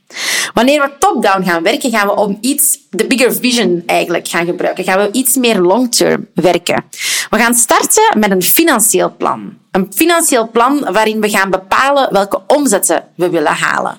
Wanneer 0.55 0.81
we 0.81 0.91
top-down 0.99 1.45
gaan 1.45 1.63
werken, 1.63 1.91
gaan 1.91 2.07
we 2.07 2.15
om 2.15 2.39
iets, 2.41 2.79
de 2.91 3.07
bigger 3.07 3.35
vision 3.35 3.83
eigenlijk 3.87 4.29
gaan 4.29 4.47
gebruiken. 4.47 4.85
Gaan 4.85 4.99
we 4.99 5.13
iets 5.13 5.37
meer 5.37 5.61
long-term 5.61 6.27
werken. 6.35 6.85
We 7.31 7.39
gaan 7.39 7.55
starten 7.55 8.19
met 8.19 8.31
een 8.31 8.43
financieel 8.43 9.15
plan. 9.17 9.59
Een 9.71 9.93
financieel 9.95 10.51
plan 10.51 10.93
waarin 10.93 11.21
we 11.21 11.31
gaan 11.31 11.51
bepalen 11.51 12.13
welke 12.13 12.41
omzetten 12.47 13.05
we 13.15 13.31
willen 13.31 13.53
halen. 13.53 13.99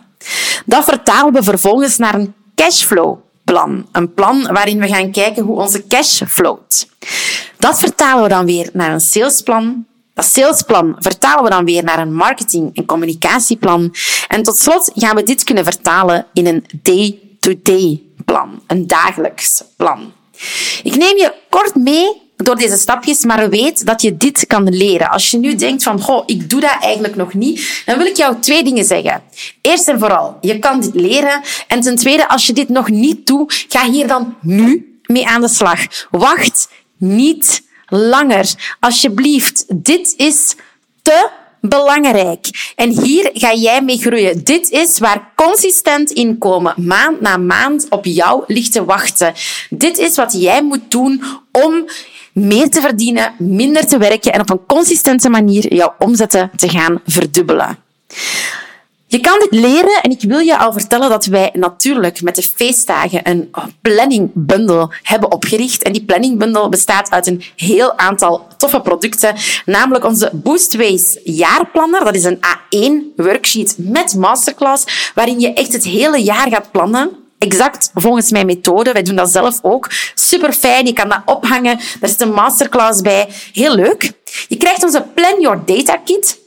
Dat 0.66 0.84
vertalen 0.84 1.34
we 1.34 1.44
vervolgens 1.44 1.98
naar 1.98 2.16
een 2.16 2.34
cashflow 2.56 3.18
plan. 3.44 3.88
Een 3.92 4.14
plan 4.14 4.48
waarin 4.52 4.80
we 4.80 4.88
gaan 4.88 5.12
kijken 5.12 5.44
hoe 5.44 5.62
onze 5.62 5.88
cash 5.88 6.22
flowt. 6.28 6.88
Dat 7.58 7.80
vertalen 7.80 8.24
we 8.24 8.30
dan 8.30 8.46
weer 8.46 8.70
naar 8.74 8.92
een 8.94 9.00
salesplan. 9.00 9.86
Dat 10.18 10.26
salesplan 10.26 10.96
vertalen 11.00 11.44
we 11.44 11.50
dan 11.50 11.66
weer 11.66 11.84
naar 11.84 12.00
een 12.00 12.14
marketing- 12.14 12.76
en 12.76 12.86
communicatieplan. 12.86 13.96
En 14.28 14.44
tot 14.44 14.58
slot 14.58 14.92
gaan 14.96 15.16
we 15.16 15.24
dit 15.24 15.44
kunnen 15.44 15.64
vertalen 15.64 16.26
in 16.34 16.48
een 16.48 16.66
day-to-day 16.82 18.02
plan, 18.26 18.62
een 18.68 18.88
dagelijks 18.88 19.64
plan. 19.76 20.12
Ik 20.84 20.96
neem 20.96 21.18
je 21.18 21.34
kort 21.50 21.76
mee 21.76 22.22
door 22.36 22.56
deze 22.56 22.78
stapjes, 22.78 23.24
maar 23.24 23.50
weet 23.50 23.86
dat 23.86 24.02
je 24.02 24.18
dit 24.18 24.48
kan 24.48 24.70
leren. 24.70 25.10
Als 25.10 25.32
je 25.32 25.38
nu 25.38 25.56
denkt 25.56 25.84
van, 25.84 26.02
goh, 26.02 26.24
ik 26.26 26.50
doe 26.50 26.62
dat 26.62 26.78
eigenlijk 26.82 27.16
nog 27.16 27.34
niet, 27.34 27.84
dan 27.86 27.98
wil 27.98 28.08
ik 28.08 28.16
jou 28.16 28.36
twee 28.40 28.64
dingen 28.64 28.86
zeggen. 28.86 29.24
Eerst 29.62 29.88
en 29.88 30.00
vooral, 30.00 30.38
je 30.42 30.60
kan 30.60 30.82
dit 30.82 30.96
leren. 30.96 31.42
En 31.68 31.82
ten 31.82 31.96
tweede, 31.96 32.30
als 32.30 32.48
je 32.48 32.54
dit 32.54 32.70
nog 32.70 32.90
niet 32.90 33.28
doet, 33.28 33.66
ga 33.70 33.90
hier 33.92 34.08
dan 34.08 34.36
nu 34.42 35.00
mee 35.06 35.28
aan 35.28 35.42
de 35.42 35.48
slag. 35.48 35.80
Wacht 36.12 36.70
niet 36.98 37.66
langer. 37.88 38.76
Alsjeblieft, 38.80 39.66
dit 39.68 40.14
is 40.18 40.56
te 41.02 41.30
belangrijk. 41.62 42.74
En 42.76 42.90
hier 42.90 43.30
ga 43.34 43.54
jij 43.54 43.82
mee 43.82 43.98
groeien. 43.98 44.44
Dit 44.44 44.70
is 44.70 45.00
waar 45.00 45.32
consistent 45.36 46.12
inkomen 46.12 46.74
maand 46.78 47.22
na 47.22 47.38
maand 47.38 47.86
op 47.90 48.06
jou 48.06 48.44
ligt 48.48 48.72
te 48.72 48.86
wachten. 48.86 49.34
Dit 49.70 49.98
is 49.98 50.16
wat 50.16 50.42
jij 50.42 50.64
moet 50.64 50.92
doen 50.92 51.24
om 51.52 51.86
meer 52.34 52.70
te 52.70 52.82
verdienen, 52.82 53.34
minder 53.38 53.88
te 53.88 53.98
werken 53.98 54.34
en 54.34 54.40
op 54.40 54.50
een 54.50 54.66
consistente 54.66 55.30
manier 55.30 55.74
jouw 55.74 55.96
omzetten 56.00 56.52
te 56.56 56.70
gaan 56.70 57.02
verdubbelen. 57.06 57.78
Je 59.10 59.20
kan 59.20 59.40
dit 59.40 59.60
leren 59.60 60.02
en 60.02 60.12
ik 60.12 60.22
wil 60.22 60.40
je 60.40 60.58
al 60.58 60.72
vertellen 60.72 61.10
dat 61.10 61.26
wij 61.26 61.50
natuurlijk 61.54 62.22
met 62.22 62.36
de 62.36 62.42
feestdagen 62.56 63.30
een 63.30 63.52
planningbundel 63.82 64.92
hebben 65.04 65.32
opgericht. 65.32 65.84
En 65.84 65.94
die 65.94 66.06
planningbundel 66.06 66.70
bestaat 66.70 67.10
uit 67.12 67.28
een 67.28 67.44
heel 67.56 67.98
aantal 67.98 68.48
toffe 68.58 68.82
producten, 68.82 69.36
namelijk 69.66 70.06
onze 70.06 70.30
Boostways 70.34 71.20
jaarplanner. 71.24 72.04
Dat 72.06 72.16
is 72.16 72.24
een 72.24 72.40
A1 72.40 73.16
worksheet 73.16 73.76
met 73.78 74.16
masterclass, 74.16 75.12
waarin 75.16 75.40
je 75.40 75.54
echt 75.54 75.74
het 75.74 75.84
hele 75.84 76.24
jaar 76.24 76.50
gaat 76.50 76.72
plannen 76.72 77.26
exact 77.38 77.92
volgens 77.94 78.32
mijn 78.32 78.46
methode. 78.46 78.92
Wij 78.92 79.04
doen 79.04 79.16
dat 79.16 79.32
zelf 79.32 79.60
ook. 79.62 79.90
Super 80.16 80.54
fijn. 80.54 80.86
Je 80.86 80.94
kan 80.94 81.10
dat 81.10 81.22
ophangen. 81.26 81.80
Daar 82.00 82.10
zit 82.10 82.22
een 82.22 82.34
masterclass 82.34 83.02
bij. 83.02 83.28
Heel 83.54 83.76
leuk. 83.76 84.12
Je 84.48 84.58
krijgt 84.58 84.84
onze 84.84 85.06
Plan 85.14 85.42
Your 85.42 85.62
Data 85.66 85.98
Kit 85.98 86.38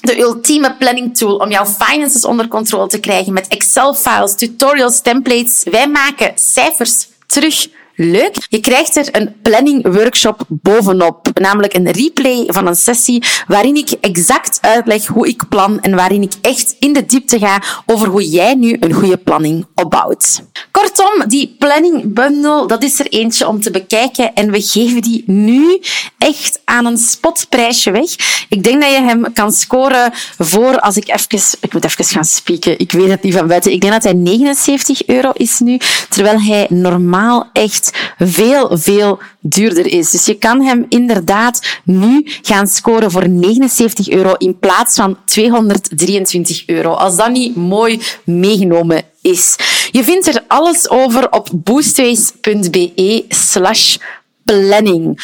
de 0.00 0.18
ultieme 0.18 0.76
planning 0.76 1.16
tool 1.16 1.36
om 1.36 1.50
jouw 1.50 1.66
finances 1.66 2.24
onder 2.24 2.48
controle 2.48 2.88
te 2.88 3.00
krijgen 3.00 3.32
met 3.32 3.48
Excel-files, 3.48 4.34
tutorials, 4.34 5.00
templates. 5.00 5.62
Wij 5.70 5.88
maken 5.88 6.32
cijfers 6.34 7.08
terug 7.26 7.68
leuk. 7.98 8.46
Je 8.48 8.60
krijgt 8.60 8.96
er 8.96 9.08
een 9.12 9.36
planning 9.42 9.92
workshop 9.94 10.44
bovenop, 10.48 11.28
namelijk 11.40 11.74
een 11.74 11.90
replay 11.90 12.44
van 12.46 12.66
een 12.66 12.76
sessie 12.76 13.22
waarin 13.46 13.76
ik 13.76 13.90
exact 13.90 14.58
uitleg 14.60 15.06
hoe 15.06 15.28
ik 15.28 15.48
plan 15.48 15.80
en 15.80 15.94
waarin 15.94 16.22
ik 16.22 16.32
echt 16.40 16.76
in 16.78 16.92
de 16.92 17.06
diepte 17.06 17.38
ga 17.38 17.62
over 17.86 18.08
hoe 18.08 18.28
jij 18.28 18.54
nu 18.54 18.76
een 18.80 18.92
goede 18.92 19.16
planning 19.16 19.66
opbouwt. 19.74 20.42
Kortom, 20.70 21.28
die 21.28 21.56
planning 21.58 22.14
bundle, 22.14 22.66
dat 22.66 22.82
is 22.82 23.00
er 23.00 23.06
eentje 23.08 23.48
om 23.48 23.60
te 23.60 23.70
bekijken 23.70 24.34
en 24.34 24.50
we 24.50 24.60
geven 24.60 25.02
die 25.02 25.22
nu 25.26 25.80
echt 26.18 26.57
aan 26.68 26.86
een 26.86 26.96
spotprijsje 26.96 27.90
weg. 27.90 28.10
Ik 28.48 28.62
denk 28.62 28.82
dat 28.82 28.90
je 28.90 29.00
hem 29.00 29.32
kan 29.32 29.52
scoren 29.52 30.12
voor, 30.38 30.80
als 30.80 30.96
ik 30.96 31.08
even, 31.08 31.58
ik 31.60 31.72
moet 31.72 31.84
even 31.84 32.04
gaan 32.04 32.24
spieken, 32.24 32.78
ik 32.78 32.92
weet 32.92 33.10
het 33.10 33.22
niet 33.22 33.34
van 33.34 33.46
buiten, 33.46 33.72
ik 33.72 33.80
denk 33.80 33.92
dat 33.92 34.02
hij 34.02 34.12
79 34.12 35.06
euro 35.06 35.30
is 35.32 35.58
nu, 35.58 35.80
terwijl 36.08 36.40
hij 36.40 36.66
normaal 36.70 37.48
echt 37.52 37.90
veel, 38.18 38.78
veel 38.78 39.18
duurder 39.40 39.86
is. 39.86 40.10
Dus 40.10 40.24
je 40.24 40.34
kan 40.34 40.62
hem 40.62 40.86
inderdaad 40.88 41.80
nu 41.84 42.26
gaan 42.42 42.66
scoren 42.66 43.10
voor 43.10 43.28
79 43.28 44.08
euro 44.08 44.34
in 44.34 44.58
plaats 44.58 44.94
van 44.94 45.16
223 45.24 46.66
euro. 46.66 46.92
Als 46.92 47.16
dat 47.16 47.30
niet 47.30 47.56
mooi 47.56 48.00
meegenomen 48.24 49.02
is. 49.22 49.56
Je 49.90 50.04
vindt 50.04 50.26
er 50.26 50.44
alles 50.46 50.90
over 50.90 51.30
op 51.30 51.48
boostways.be 51.52 53.24
slash 53.28 53.96
planning. 54.44 55.20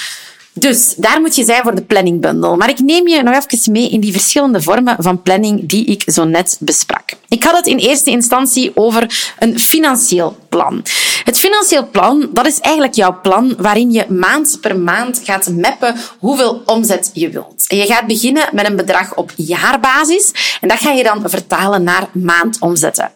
Dus 0.55 0.95
daar 0.97 1.21
moet 1.21 1.37
je 1.37 1.45
zijn 1.45 1.63
voor 1.63 1.75
de 1.75 1.83
planningbundel. 1.83 2.57
Maar 2.57 2.69
ik 2.69 2.79
neem 2.79 3.09
je 3.09 3.23
nog 3.23 3.35
even 3.35 3.73
mee 3.73 3.91
in 3.91 4.01
die 4.01 4.13
verschillende 4.13 4.63
vormen 4.63 4.97
van 4.99 5.23
planning 5.23 5.69
die 5.69 5.85
ik 5.85 6.03
zo 6.07 6.25
net 6.25 6.57
besprak. 6.61 7.13
Ik 7.29 7.45
had 7.45 7.57
het 7.57 7.67
in 7.67 7.79
eerste 7.79 8.11
instantie 8.11 8.71
over 8.75 9.33
een 9.39 9.59
financieel 9.59 10.37
plan. 10.49 10.83
Het 11.25 11.39
financieel 11.39 11.89
plan, 11.91 12.29
dat 12.33 12.47
is 12.47 12.61
eigenlijk 12.61 12.95
jouw 12.95 13.21
plan 13.21 13.55
waarin 13.59 13.91
je 13.91 14.05
maand 14.09 14.59
per 14.61 14.79
maand 14.79 15.21
gaat 15.25 15.51
mappen 15.51 15.97
hoeveel 16.19 16.63
omzet 16.65 17.11
je 17.13 17.31
wilt. 17.31 17.65
Je 17.67 17.87
gaat 17.87 18.07
beginnen 18.07 18.49
met 18.53 18.67
een 18.67 18.77
bedrag 18.77 19.15
op 19.15 19.33
jaarbasis 19.37 20.33
en 20.61 20.69
dat 20.69 20.79
ga 20.79 20.91
je 20.91 21.03
dan 21.03 21.23
vertalen 21.25 21.83
naar 21.83 22.09
maandomzetten. 22.13 23.11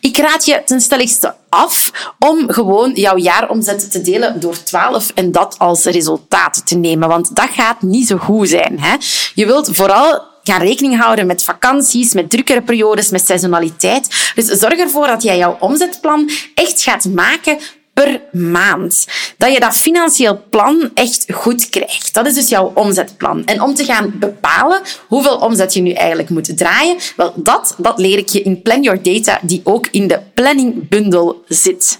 Ik 0.00 0.16
raad 0.16 0.44
je 0.44 0.62
ten 0.64 0.80
stelligste 0.80 1.34
af 1.48 1.92
om 2.18 2.50
gewoon 2.50 2.92
jouw 2.94 3.16
jaaromzet 3.16 3.90
te 3.90 4.00
delen 4.00 4.40
door 4.40 4.62
12 4.62 5.10
en 5.14 5.32
dat 5.32 5.54
als 5.58 5.84
resultaat 5.84 6.66
te 6.66 6.76
nemen, 6.80 7.08
want 7.08 7.36
dat 7.36 7.48
gaat 7.50 7.82
niet 7.82 8.06
zo 8.06 8.16
goed 8.16 8.48
zijn. 8.48 8.80
Hè? 8.80 8.96
Je 9.34 9.46
wilt 9.46 9.68
vooral 9.72 10.28
gaan 10.42 10.62
rekening 10.62 11.00
houden 11.00 11.26
met 11.26 11.42
vakanties, 11.42 12.14
met 12.14 12.30
drukkere 12.30 12.62
periodes, 12.62 13.10
met 13.10 13.26
seizoenaliteit. 13.26 14.32
Dus 14.34 14.46
zorg 14.46 14.78
ervoor 14.78 15.06
dat 15.06 15.22
jij 15.22 15.38
jouw 15.38 15.56
omzetplan 15.60 16.30
echt 16.54 16.82
gaat 16.82 17.04
maken 17.04 17.58
per 17.94 18.20
maand. 18.32 19.06
Dat 19.36 19.52
je 19.52 19.60
dat 19.60 19.76
financieel 19.76 20.42
plan 20.50 20.90
echt 20.94 21.24
goed 21.32 21.68
krijgt. 21.68 22.14
Dat 22.14 22.26
is 22.26 22.34
dus 22.34 22.48
jouw 22.48 22.72
omzetplan. 22.74 23.44
En 23.44 23.62
om 23.62 23.74
te 23.74 23.84
gaan 23.84 24.12
bepalen 24.18 24.80
hoeveel 25.06 25.36
omzet 25.36 25.74
je 25.74 25.80
nu 25.80 25.92
eigenlijk 25.92 26.30
moet 26.30 26.56
draaien, 26.58 26.96
wel, 27.16 27.32
dat, 27.36 27.74
dat 27.78 27.98
leer 27.98 28.18
ik 28.18 28.28
je 28.28 28.42
in 28.42 28.62
Plan 28.62 28.82
Your 28.82 29.02
Data, 29.02 29.38
die 29.42 29.60
ook 29.64 29.86
in 29.90 30.06
de 30.06 30.20
planning 30.34 30.88
bundle 30.88 31.36
zit. 31.48 31.98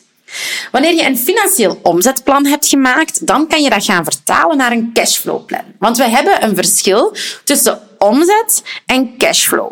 Wanneer 0.71 0.95
je 0.95 1.05
een 1.05 1.19
financieel 1.19 1.79
omzetplan 1.83 2.47
hebt 2.47 2.69
gemaakt, 2.69 3.27
dan 3.27 3.47
kan 3.47 3.63
je 3.63 3.71
dat 3.71 3.85
gaan 3.85 4.05
vertalen 4.05 4.57
naar 4.57 4.73
een 4.73 4.91
cashflowplan. 4.93 5.65
Want 5.79 5.97
we 5.97 6.09
hebben 6.09 6.45
een 6.45 6.55
verschil 6.55 7.17
tussen 7.45 7.81
omzet 7.99 8.63
en 8.87 9.17
cashflow. 9.19 9.71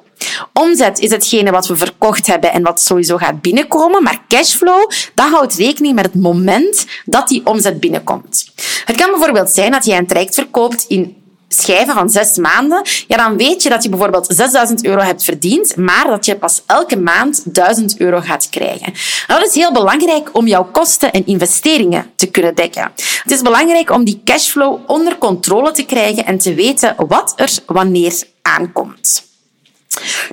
Omzet 0.52 0.98
is 0.98 1.10
hetgene 1.10 1.50
wat 1.50 1.66
we 1.66 1.76
verkocht 1.76 2.26
hebben 2.26 2.52
en 2.52 2.62
wat 2.62 2.80
sowieso 2.80 3.16
gaat 3.16 3.40
binnenkomen, 3.40 4.02
maar 4.02 4.22
cashflow, 4.28 4.90
dat 5.14 5.30
houdt 5.30 5.54
rekening 5.54 5.94
met 5.94 6.04
het 6.04 6.14
moment 6.14 6.86
dat 7.04 7.28
die 7.28 7.46
omzet 7.46 7.80
binnenkomt. 7.80 8.50
Het 8.84 8.96
kan 8.96 9.10
bijvoorbeeld 9.10 9.50
zijn 9.50 9.72
dat 9.72 9.84
jij 9.84 9.98
een 9.98 10.06
traject 10.06 10.34
verkoopt 10.34 10.84
in 10.88 11.16
schijven 11.48 11.94
van 11.94 12.10
zes 12.10 12.36
maanden, 12.36 12.82
ja, 13.06 13.16
dan 13.16 13.36
weet 13.36 13.62
je 13.62 13.68
dat 13.68 13.82
je 13.82 13.88
bijvoorbeeld 13.88 14.26
6000 14.28 14.84
euro 14.84 15.00
hebt 15.00 15.24
verdiend, 15.24 15.76
maar 15.76 16.06
dat 16.06 16.24
je 16.24 16.36
pas 16.36 16.62
elke 16.66 16.96
maand 16.96 17.42
1000 17.44 18.00
euro 18.00 18.20
gaat 18.20 18.48
krijgen. 18.48 18.86
En 19.26 19.36
dat 19.38 19.46
is 19.46 19.54
heel 19.54 19.72
belangrijk 19.72 20.28
om 20.32 20.46
jouw 20.46 20.68
kosten 20.72 21.12
en 21.12 21.26
investeringen 21.26 22.10
te 22.16 22.26
kunnen 22.26 22.54
dekken. 22.54 22.92
Het 23.22 23.32
is 23.32 23.42
belangrijk 23.42 23.90
om 23.90 24.04
die 24.04 24.20
cashflow 24.24 24.78
onder 24.86 25.18
controle 25.18 25.70
te 25.70 25.84
krijgen 25.84 26.26
en 26.26 26.38
te 26.38 26.54
weten 26.54 26.94
wat 27.08 27.32
er 27.36 27.58
wanneer 27.66 28.22
aankomt. 28.42 29.27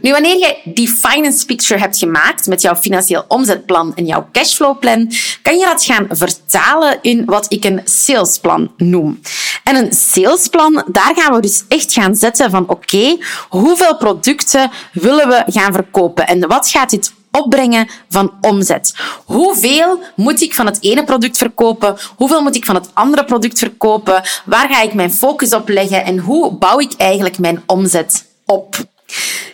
Nu, 0.01 0.11
wanneer 0.11 0.37
je 0.37 0.57
die 0.63 0.87
finance 0.87 1.45
picture 1.45 1.79
hebt 1.79 1.97
gemaakt 1.97 2.47
met 2.47 2.61
jouw 2.61 2.75
financieel 2.75 3.25
omzetplan 3.27 3.95
en 3.95 4.05
jouw 4.05 4.27
cashflowplan, 4.31 5.11
kan 5.41 5.57
je 5.57 5.65
dat 5.65 5.83
gaan 5.83 6.07
vertalen 6.09 6.99
in 7.01 7.25
wat 7.25 7.45
ik 7.53 7.63
een 7.63 7.81
salesplan 7.83 8.71
noem. 8.77 9.19
En 9.63 9.75
een 9.75 9.93
salesplan, 9.93 10.83
daar 10.87 11.11
gaan 11.15 11.33
we 11.33 11.41
dus 11.41 11.63
echt 11.67 11.93
gaan 11.93 12.15
zetten 12.15 12.49
van 12.49 12.69
oké, 12.69 13.17
hoeveel 13.49 13.97
producten 13.97 14.71
willen 14.91 15.27
we 15.27 15.43
gaan 15.47 15.73
verkopen 15.73 16.27
en 16.27 16.47
wat 16.47 16.69
gaat 16.69 16.89
dit 16.89 17.13
opbrengen 17.31 17.87
van 18.09 18.33
omzet. 18.41 18.95
Hoeveel 19.25 19.99
moet 20.15 20.41
ik 20.41 20.55
van 20.55 20.65
het 20.65 20.77
ene 20.81 21.03
product 21.03 21.37
verkopen? 21.37 21.97
Hoeveel 22.15 22.41
moet 22.41 22.55
ik 22.55 22.65
van 22.65 22.75
het 22.75 22.89
andere 22.93 23.25
product 23.25 23.59
verkopen? 23.59 24.23
Waar 24.45 24.69
ga 24.69 24.81
ik 24.81 24.93
mijn 24.93 25.11
focus 25.11 25.53
op 25.53 25.69
leggen? 25.69 26.03
En 26.03 26.17
hoe 26.17 26.51
bouw 26.51 26.79
ik 26.79 26.93
eigenlijk 26.97 27.37
mijn 27.37 27.63
omzet 27.65 28.25
op? 28.45 28.75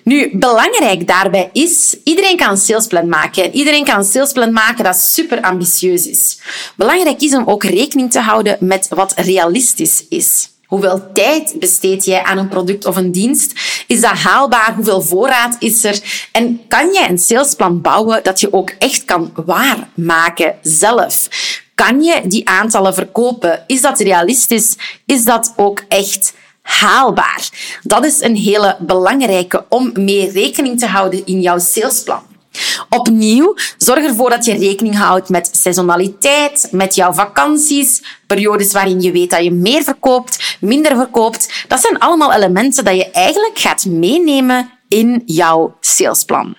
Nu, 0.04 0.38
belangrijk 0.38 1.08
daarbij 1.08 1.50
is, 1.54 1.98
iedereen 2.04 2.38
kan 2.38 2.50
een 2.50 2.58
salesplan 2.58 3.10
maken. 3.10 3.54
Iedereen 3.54 3.84
kan 3.84 3.98
een 3.98 4.04
salesplan 4.04 4.52
maken 4.52 4.84
dat 4.84 4.98
super 4.98 5.42
ambitieus 5.42 6.08
is. 6.08 6.40
Belangrijk 6.76 7.22
is 7.22 7.36
om 7.36 7.48
ook 7.48 7.64
rekening 7.64 8.12
te 8.12 8.20
houden 8.20 8.58
met 8.60 8.88
wat 8.90 9.14
realistisch 9.16 10.06
is. 10.10 10.50
Hoeveel 10.66 11.12
tijd 11.14 11.56
besteed 11.60 12.06
jij 12.06 12.24
aan 12.24 12.38
een 12.38 12.48
product 12.48 12.86
of 12.86 12.96
een 12.96 13.12
dienst? 13.12 13.54
Is 13.88 14.02
dat 14.02 14.12
haalbaar? 14.12 14.74
Hoeveel 14.76 15.02
voorraad 15.02 15.56
is 15.60 15.84
er? 15.84 16.00
En 16.32 16.62
kan 16.68 16.94
jij 16.94 17.10
een 17.10 17.18
salesplan 17.18 17.82
bouwen 17.82 18.24
dat 18.24 18.40
je 18.40 18.54
ook 18.54 18.70
echt 18.70 19.06
kan 19.06 19.34
waarmaken 19.46 20.56
zelf? 20.62 21.28
Kan 21.76 22.04
je 22.04 22.22
die 22.28 22.50
aantallen 22.50 22.94
verkopen? 22.94 23.64
Is 23.68 23.82
dat 23.82 24.00
realistisch? 24.00 24.78
Is 25.06 25.24
dat 25.24 25.54
ook 25.56 25.84
echt 25.88 26.34
haalbaar? 26.80 27.50
Dat 27.84 28.06
is 28.06 28.22
een 28.22 28.36
hele 28.36 28.78
belangrijke 28.80 29.66
om 29.70 29.92
mee 29.94 30.32
rekening 30.32 30.80
te 30.80 30.86
houden 30.86 31.26
in 31.26 31.42
jouw 31.42 31.60
salesplan. 31.60 32.30
Opnieuw, 32.90 33.56
zorg 33.78 34.04
ervoor 34.04 34.30
dat 34.30 34.46
je 34.46 34.58
rekening 34.58 34.98
houdt 34.98 35.30
met 35.30 35.50
seizoenaliteit, 35.52 36.68
met 36.72 36.96
jouw 36.96 37.14
vakanties, 37.14 38.04
periodes 38.28 38.72
waarin 38.72 39.02
je 39.02 39.12
weet 39.12 39.30
dat 39.30 39.44
je 39.44 39.52
meer 39.52 39.84
verkoopt, 39.84 40.58
minder 40.60 40.96
verkoopt. 40.96 41.66
Dat 41.68 41.80
zijn 41.80 42.00
allemaal 42.00 42.34
elementen 42.34 42.86
dat 42.86 42.96
je 42.96 43.12
eigenlijk 43.12 43.60
gaat 43.60 43.86
meenemen 43.86 44.70
in 44.88 45.22
jouw 45.26 45.76
salesplan. 45.80 46.56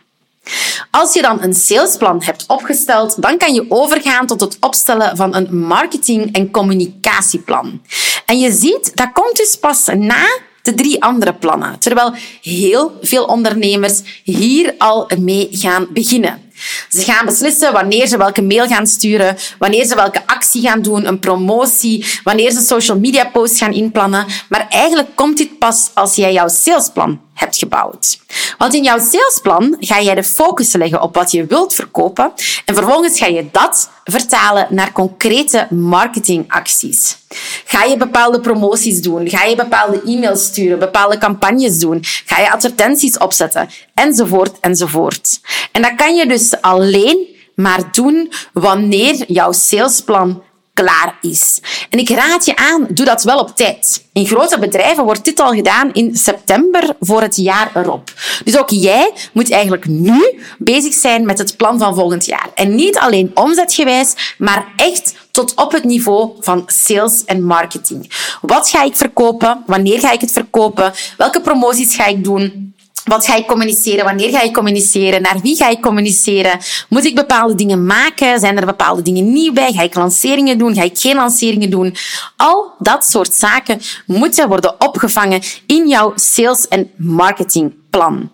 Als 0.91 1.13
je 1.15 1.23
dan 1.23 1.43
een 1.43 1.55
salesplan 1.55 2.23
hebt 2.23 2.45
opgesteld, 2.47 3.23
dan 3.23 3.39
kan 3.39 3.55
je 3.55 3.67
overgaan 3.69 4.27
tot 4.27 4.41
het 4.41 4.57
opstellen 4.61 5.17
van 5.17 5.35
een 5.35 5.59
marketing- 5.59 6.35
en 6.35 6.51
communicatieplan. 6.51 7.83
En 8.27 8.39
je 8.39 8.53
ziet, 8.53 8.91
dat 8.95 9.13
komt 9.13 9.37
dus 9.37 9.57
pas 9.57 9.89
na 9.95 10.27
de 10.63 10.75
drie 10.75 11.03
andere 11.03 11.35
plannen, 11.35 11.79
terwijl 11.79 12.15
heel 12.43 12.99
veel 13.01 13.25
ondernemers 13.25 14.03
hier 14.23 14.75
al 14.79 15.11
mee 15.19 15.49
gaan 15.51 15.87
beginnen. 15.91 16.51
Ze 16.89 17.03
gaan 17.03 17.27
beslissen 17.27 17.73
wanneer 17.73 18.07
ze 18.07 18.17
welke 18.17 18.43
mail 18.43 18.67
gaan 18.67 18.87
sturen, 18.87 19.37
wanneer 19.59 19.85
ze 19.85 19.95
welke 19.95 20.27
actie 20.27 20.63
gaan 20.63 20.83
doen, 20.83 21.07
een 21.07 21.19
promotie, 21.19 22.07
wanneer 22.25 22.51
ze 22.51 22.61
social 22.61 22.99
media 22.99 23.25
posts 23.25 23.59
gaan 23.59 23.73
inplannen. 23.73 24.27
Maar 24.49 24.67
eigenlijk 24.69 25.09
komt 25.15 25.37
dit 25.37 25.59
pas 25.59 25.91
als 25.95 26.15
jij 26.15 26.33
jouw 26.33 26.49
salesplan 26.49 27.21
hebt 27.43 27.57
gebouwd. 27.57 28.19
Want 28.59 28.75
in 28.75 28.83
jouw 28.83 28.99
salesplan 28.99 29.77
ga 29.81 30.01
jij 30.01 30.15
de 30.15 30.25
focus 30.25 30.73
leggen 30.73 31.03
op 31.03 31.15
wat 31.15 31.31
je 31.31 31.47
wilt 31.47 31.75
verkopen 31.75 32.33
en 32.65 32.75
vervolgens 32.75 33.19
ga 33.19 33.27
je 33.27 33.47
dat 33.53 33.91
vertalen 34.05 34.67
naar 34.71 34.93
concrete 34.93 35.67
marketingacties. 35.71 37.17
Ga 37.65 37.85
je 37.85 37.97
bepaalde 37.97 38.41
promoties 38.41 39.03
doen? 39.03 39.29
Ga 39.29 39.45
je 39.45 39.57
bepaalde 39.57 40.03
e-mails 40.07 40.45
sturen? 40.45 40.79
Bepaalde 40.79 41.19
campagnes 41.19 41.79
doen? 41.79 41.99
Ga 42.03 42.41
je 42.41 42.53
advertenties 42.53 43.19
opzetten? 43.19 43.69
Enzovoort, 43.95 44.61
enzovoort. 44.61 45.41
En 45.73 45.83
dat 45.83 45.95
kan 45.95 46.15
je 46.15 46.27
dus 46.27 46.61
alleen 46.61 47.27
maar 47.55 47.93
doen 47.93 48.33
wanneer 48.53 49.25
jouw 49.27 49.53
salesplan 49.53 50.43
klaar 50.75 51.19
is. 51.21 51.61
En 51.91 51.99
ik 51.99 52.09
raad 52.09 52.45
je 52.45 52.57
aan, 52.57 52.87
doe 52.89 53.07
dat 53.07 53.23
wel 53.23 53.39
op 53.39 53.57
tijd. 53.57 54.07
In 54.13 54.27
grote 54.27 54.59
bedrijven 54.59 55.05
wordt 55.05 55.25
dit 55.25 55.41
al 55.41 55.53
gedaan 55.53 55.93
in 55.93 56.17
september 56.17 56.97
voor 57.01 57.23
het 57.23 57.37
jaar 57.37 57.71
erop. 57.75 58.13
Dus 58.45 58.59
ook 58.59 58.71
jij 58.71 59.13
moet 59.33 59.51
eigenlijk 59.51 59.87
nu 59.87 60.41
bezig 60.59 60.95
zijn 60.95 61.27
met 61.27 61.39
het 61.39 61.57
plan 61.57 61.79
van 61.79 61.95
volgend 61.95 62.25
jaar. 62.25 62.49
En 62.55 62.75
niet 62.75 62.99
alleen 62.99 63.31
omzetgewijs, 63.35 64.35
maar 64.39 64.67
echt 64.77 65.15
tot 65.31 65.55
op 65.55 65.73
het 65.73 65.85
niveau 65.85 66.31
van 66.41 66.63
sales 66.67 67.25
en 67.25 67.43
marketing. 67.43 68.11
Wat 68.41 68.71
ga 68.71 68.83
ik 68.83 68.97
verkopen? 68.97 69.63
Wanneer 69.67 70.01
ga 70.01 70.13
ik 70.13 70.21
het 70.21 70.33
verkopen? 70.33 70.93
Welke 71.17 71.41
promoties 71.41 71.95
ga 71.95 72.07
ik 72.07 72.25
doen? 72.25 72.75
Wat 73.05 73.27
ga 73.27 73.35
ik 73.35 73.47
communiceren? 73.47 74.05
Wanneer 74.05 74.31
ga 74.31 74.43
ik 74.43 74.53
communiceren? 74.53 75.23
Naar 75.23 75.41
wie 75.43 75.57
ga 75.57 75.69
ik 75.69 75.81
communiceren? 75.81 76.59
Moet 76.89 77.05
ik 77.05 77.15
bepaalde 77.15 77.55
dingen 77.55 77.87
maken? 77.87 78.41
Zijn 78.41 78.57
er 78.57 78.67
bepaalde 78.67 79.03
dingen 79.03 79.33
nieuw 79.33 79.53
bij? 79.53 79.73
Ga 79.73 79.83
ik 79.83 79.95
lanceringen 79.95 80.59
doen? 80.59 80.75
Ga 80.75 80.83
ik 80.83 80.99
geen 80.99 81.17
lanceringen 81.17 81.71
doen? 81.71 81.97
Al 82.37 82.73
dat 82.79 83.05
soort 83.05 83.35
zaken 83.35 83.81
moeten 84.07 84.49
worden 84.49 84.81
opgevangen 84.81 85.41
in 85.67 85.89
jouw 85.89 86.13
sales- 86.15 86.69
en 86.69 86.91
marketingplan. 86.97 88.31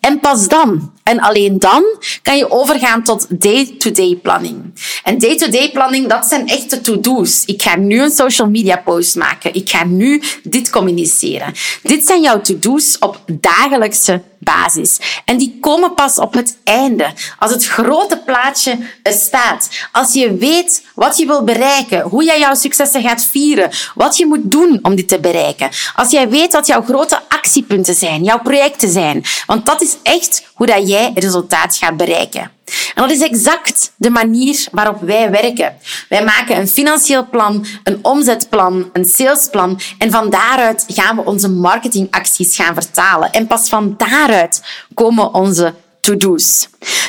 En 0.00 0.20
pas 0.20 0.48
dan, 0.48 0.92
en 1.02 1.20
alleen 1.20 1.58
dan, 1.58 1.84
kan 2.22 2.36
je 2.36 2.50
overgaan 2.50 3.02
tot 3.02 3.26
day-to-day 3.42 4.16
planning. 4.22 4.74
En 5.04 5.18
day-to-day 5.18 5.70
planning, 5.70 6.08
dat 6.08 6.26
zijn 6.26 6.48
echte 6.48 6.80
to-do's. 6.80 7.44
Ik 7.44 7.62
ga 7.62 7.76
nu 7.76 8.02
een 8.02 8.10
social 8.10 8.48
media 8.48 8.76
post 8.76 9.16
maken. 9.16 9.54
Ik 9.54 9.68
ga 9.68 9.84
nu 9.84 10.22
dit 10.42 10.70
communiceren. 10.70 11.52
Dit 11.82 12.06
zijn 12.06 12.22
jouw 12.22 12.40
to-do's 12.40 12.96
op 12.98 13.20
dagelijkse 13.26 14.22
basis. 14.40 14.98
En 15.24 15.36
die 15.36 15.58
komen 15.60 15.94
pas 15.94 16.18
op 16.18 16.34
het 16.34 16.56
einde, 16.64 17.06
als 17.38 17.50
het 17.50 17.66
grote 17.66 18.18
plaatje 18.18 18.78
staat. 19.02 19.68
Als 19.92 20.12
je 20.12 20.34
weet 20.34 20.86
wat 20.94 21.16
je 21.16 21.26
wil 21.26 21.44
bereiken, 21.44 22.00
hoe 22.00 22.24
jij 22.24 22.38
jouw 22.38 22.54
successen 22.54 23.02
gaat 23.02 23.24
vieren, 23.24 23.70
wat 23.94 24.16
je 24.16 24.26
moet 24.26 24.50
doen 24.50 24.78
om 24.82 24.94
dit 24.94 25.08
te 25.08 25.20
bereiken. 25.20 25.70
Als 25.94 26.10
jij 26.10 26.28
weet 26.28 26.52
wat 26.52 26.66
jouw 26.66 26.82
grote 26.82 27.20
actiepunten 27.28 27.94
zijn, 27.94 28.22
jouw 28.22 28.40
projecten 28.40 28.90
zijn. 28.90 29.24
Want 29.46 29.66
dat 29.66 29.82
is 29.82 29.96
echt 30.02 30.46
hoe 30.54 30.66
dat 30.66 30.88
jij 30.88 31.12
resultaat 31.14 31.76
gaat 31.76 31.96
bereiken. 31.96 32.50
En 32.94 33.02
dat 33.02 33.10
is 33.10 33.22
exact 33.22 33.92
de 33.96 34.10
manier 34.10 34.66
waarop 34.70 35.00
wij 35.00 35.30
werken. 35.30 35.74
Wij 36.08 36.24
maken 36.24 36.56
een 36.56 36.68
financieel 36.68 37.28
plan, 37.28 37.66
een 37.84 37.98
omzetplan, 38.02 38.90
een 38.92 39.04
salesplan 39.04 39.80
en 39.98 40.10
van 40.10 40.30
daaruit 40.30 40.84
gaan 40.88 41.16
we 41.16 41.24
onze 41.24 41.48
marketingacties 41.48 42.56
gaan 42.56 42.74
vertalen. 42.74 43.32
En 43.32 43.46
pas 43.46 43.68
van 43.68 43.94
daaruit 43.96 44.62
komen 44.94 45.34
onze 45.34 45.74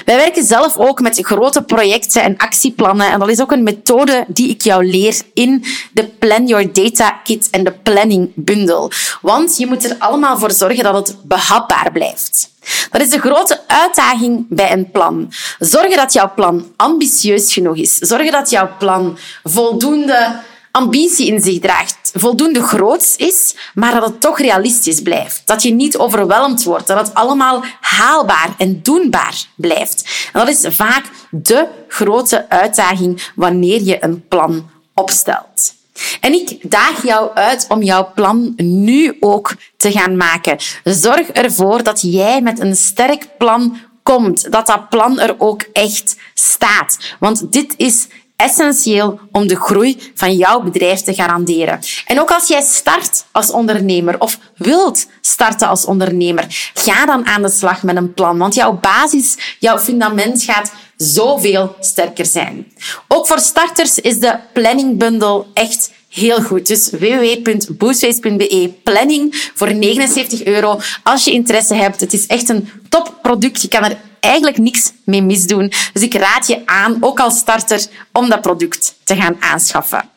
Wij 0.06 0.16
werken 0.16 0.44
zelf 0.44 0.78
ook 0.78 1.02
met 1.02 1.20
grote 1.22 1.62
projecten 1.64 2.22
en 2.24 2.38
actieplannen 2.38 3.12
en 3.12 3.20
dat 3.20 3.30
is 3.30 3.42
ook 3.42 3.52
een 3.52 3.64
methode 3.64 4.26
die 4.28 4.50
ik 4.50 4.62
jou 4.62 4.86
leer 4.86 5.22
in 5.34 5.64
de 5.92 6.06
Plan 6.06 6.48
Your 6.48 6.74
Data 6.74 7.10
Kit 7.24 7.48
en 7.52 7.64
de 7.64 7.72
Planning 7.72 8.32
Bundle. 8.36 8.92
Want 9.22 9.58
je 9.58 9.68
moet 9.68 9.90
er 9.90 9.96
allemaal 10.00 10.38
voor 10.38 10.52
zorgen 10.52 10.84
dat 10.84 11.08
het 11.08 11.18
behapbaar 11.24 11.92
blijft. 11.92 12.50
Dat 12.92 13.02
is 13.02 13.10
de 13.10 13.20
grote 13.20 13.60
uitdaging 13.68 14.46
bij 14.50 14.72
een 14.72 14.92
plan. 14.92 15.32
Zorgen 15.60 15.98
dat 15.98 16.14
jouw 16.14 16.32
plan 16.36 16.72
ambitieus 16.76 17.54
genoeg 17.54 17.76
is. 17.76 17.98
Zorgen 17.98 18.32
dat 18.32 18.50
jouw 18.50 18.70
plan 18.78 19.18
voldoende 19.44 20.40
ambitie 20.72 21.28
in 21.28 21.42
zich 21.42 21.60
draagt, 21.60 21.98
voldoende 22.14 22.64
groot 22.64 23.14
is, 23.18 23.56
maar 23.74 23.94
dat 23.94 24.04
het 24.04 24.22
toch 24.22 24.40
realistisch 24.40 25.02
blijft. 25.02 25.42
Dat 25.46 25.64
je 25.64 25.74
niet 25.74 25.98
overweldigd 25.98 26.64
wordt, 26.64 26.88
dat 26.88 26.98
het 26.98 27.14
allemaal 27.14 27.64
haalbaar 27.80 28.50
en 28.58 28.82
doenbaar 28.82 29.46
blijft. 29.56 30.30
En 30.34 30.46
dat 30.46 30.50
is 30.50 30.76
vaak 30.76 31.06
de 31.30 31.68
grote 31.88 32.50
uitdaging 32.50 33.30
wanneer 33.36 33.82
je 33.82 34.04
een 34.04 34.28
plan 34.28 34.70
opstelt. 34.94 35.74
En 36.20 36.34
ik 36.34 36.72
daag 36.72 37.04
jou 37.04 37.34
uit 37.34 37.66
om 37.70 37.84
jouw 37.84 38.12
plan 38.16 38.54
nu 38.58 39.18
ook 39.20 39.56
te 39.78 39.92
gaan 39.92 40.18
maken. 40.18 40.58
Zorg 40.84 41.28
ervoor 41.28 41.84
dat 41.84 42.02
jij 42.02 42.42
met 42.42 42.60
een 42.60 42.76
sterk 42.76 43.28
plan 43.38 43.78
komt, 44.04 44.52
dat 44.52 44.68
dat 44.68 44.90
plan 44.90 45.20
er 45.20 45.36
ook 45.38 45.62
echt 45.74 46.16
staat. 46.34 46.98
Want 47.20 47.52
dit 47.52 47.74
is 47.78 48.08
essentieel 48.42 49.20
om 49.32 49.48
de 49.48 49.56
groei 49.56 50.12
van 50.16 50.36
jouw 50.36 50.62
bedrijf 50.62 51.02
te 51.02 51.14
garanderen. 51.14 51.80
En 52.06 52.20
ook 52.22 52.32
als 52.32 52.48
jij 52.48 52.62
start 52.62 53.26
als 53.32 53.52
ondernemer 53.52 54.20
of 54.20 54.38
wilt 54.58 55.08
starten 55.22 55.68
als 55.68 55.86
ondernemer, 55.86 56.72
ga 56.74 57.06
dan 57.06 57.26
aan 57.26 57.42
de 57.42 57.50
slag 57.50 57.84
met 57.84 57.96
een 57.96 58.14
plan. 58.14 58.38
Want 58.38 58.56
jouw 58.56 58.74
basis, 58.82 59.56
jouw 59.60 59.80
fundament 59.80 60.44
gaat 60.44 60.72
zoveel 60.98 61.76
sterker 61.80 62.26
zijn. 62.26 62.72
Ook 63.08 63.28
voor 63.28 63.40
starters 63.40 64.00
is 64.00 64.20
de 64.20 64.40
planningbundel 64.54 65.48
echt 65.54 65.92
heel 66.10 66.42
goed. 66.42 66.68
Dus 66.68 66.90
www.boostways.be 66.90 68.74
planning 68.84 69.52
voor 69.56 69.74
79 69.74 70.44
euro. 70.44 70.80
Als 71.04 71.24
je 71.24 71.32
interesse 71.32 71.74
hebt, 71.74 72.00
het 72.00 72.14
is 72.14 72.28
echt 72.28 72.50
een 72.50 72.70
topproduct. 72.90 73.62
Je 73.62 73.68
kan 73.68 73.84
er 73.84 73.98
eigenlijk 74.22 74.58
niks 74.58 74.92
mee 75.04 75.22
misdoen. 75.22 75.72
Dus 75.94 76.02
ik 76.02 76.14
raad 76.14 76.48
je 76.48 76.62
aan, 76.66 76.98
ook 77.00 77.20
als 77.20 77.38
starter, 77.38 77.86
om 78.12 78.30
dat 78.30 78.42
product 78.42 78.96
te 79.04 79.16
gaan 79.16 79.36
aanschaffen. 79.40 80.10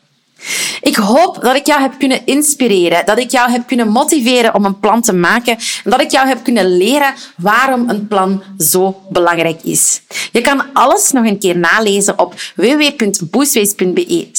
Ik 0.81 0.95
hoop 0.95 1.41
dat 1.41 1.55
ik 1.55 1.65
jou 1.67 1.81
heb 1.81 1.99
kunnen 1.99 2.25
inspireren, 2.25 3.05
dat 3.05 3.19
ik 3.19 3.31
jou 3.31 3.51
heb 3.51 3.67
kunnen 3.67 3.89
motiveren 3.89 4.53
om 4.53 4.65
een 4.65 4.79
plan 4.79 5.01
te 5.01 5.13
maken 5.13 5.57
en 5.83 5.91
dat 5.91 6.01
ik 6.01 6.11
jou 6.11 6.27
heb 6.27 6.43
kunnen 6.43 6.77
leren 6.77 7.13
waarom 7.37 7.89
een 7.89 8.07
plan 8.07 8.43
zo 8.57 9.01
belangrijk 9.09 9.63
is. 9.63 10.01
Je 10.31 10.41
kan 10.41 10.63
alles 10.73 11.11
nog 11.11 11.25
een 11.25 11.39
keer 11.39 11.57
nalezen 11.57 12.19
op 12.19 12.33
www.boostways.be 12.55 14.29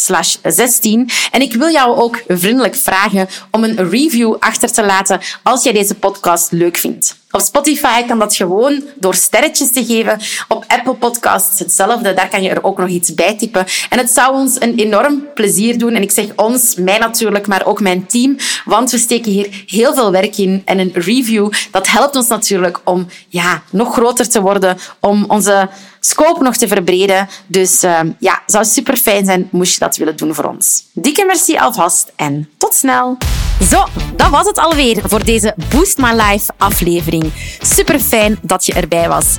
16 0.42 1.10
en 1.30 1.40
ik 1.40 1.54
wil 1.54 1.70
jou 1.70 1.96
ook 1.96 2.22
vriendelijk 2.28 2.74
vragen 2.74 3.28
om 3.50 3.64
een 3.64 3.88
review 3.88 4.34
achter 4.38 4.72
te 4.72 4.84
laten 4.84 5.20
als 5.42 5.62
jij 5.62 5.72
deze 5.72 5.94
podcast 5.94 6.52
leuk 6.52 6.76
vindt. 6.76 7.16
Op 7.36 7.42
Spotify 7.42 8.02
kan 8.02 8.18
dat 8.18 8.36
gewoon 8.36 8.82
door 8.94 9.14
sterretjes 9.14 9.72
te 9.72 9.84
geven. 9.84 10.18
Op 10.48 10.64
Apple 10.66 10.94
Podcasts 10.94 11.58
hetzelfde. 11.58 12.14
Daar 12.14 12.28
kan 12.28 12.42
je 12.42 12.50
er 12.50 12.64
ook 12.64 12.78
nog 12.78 12.88
iets 12.88 13.14
bij 13.14 13.36
typen. 13.36 13.66
En 13.90 13.98
het 13.98 14.10
zou 14.10 14.34
ons 14.34 14.60
een 14.60 14.74
enorm 14.78 15.24
plezier 15.34 15.78
doen. 15.78 15.94
En 15.94 16.02
ik 16.02 16.10
zeg 16.10 16.26
ons, 16.36 16.74
mij 16.74 16.98
natuurlijk, 16.98 17.46
maar 17.46 17.66
ook 17.66 17.80
mijn 17.80 18.06
team. 18.06 18.36
Want 18.64 18.90
we 18.90 18.98
steken 18.98 19.32
hier 19.32 19.64
heel 19.66 19.94
veel 19.94 20.10
werk 20.10 20.38
in. 20.38 20.62
En 20.64 20.78
een 20.78 20.92
review, 20.94 21.52
dat 21.70 21.88
helpt 21.88 22.16
ons 22.16 22.28
natuurlijk 22.28 22.80
om 22.84 23.06
ja, 23.28 23.62
nog 23.70 23.92
groter 23.92 24.28
te 24.28 24.40
worden. 24.40 24.78
Om 25.00 25.24
onze 25.28 25.68
scope 26.00 26.42
nog 26.42 26.56
te 26.56 26.68
verbreden. 26.68 27.28
Dus 27.46 27.84
uh, 27.84 28.00
ja, 28.18 28.42
zou 28.46 28.64
super 28.64 28.96
fijn 28.96 29.24
zijn 29.24 29.48
moest 29.50 29.72
je 29.72 29.78
dat 29.78 29.96
willen 29.96 30.16
doen 30.16 30.34
voor 30.34 30.44
ons. 30.44 30.84
Dikke 30.92 31.24
merci 31.24 31.56
alvast 31.56 32.12
en 32.16 32.48
tot 32.56 32.74
snel. 32.74 33.16
Zo, 33.60 33.84
dat 34.16 34.30
was 34.30 34.46
het 34.46 34.58
alweer 34.58 35.00
voor 35.04 35.24
deze 35.24 35.54
Boost 35.70 35.98
My 35.98 36.12
Life 36.12 36.52
aflevering. 36.56 37.32
Super 37.60 38.00
fijn 38.00 38.38
dat 38.42 38.66
je 38.66 38.72
erbij 38.72 39.08
was. 39.08 39.38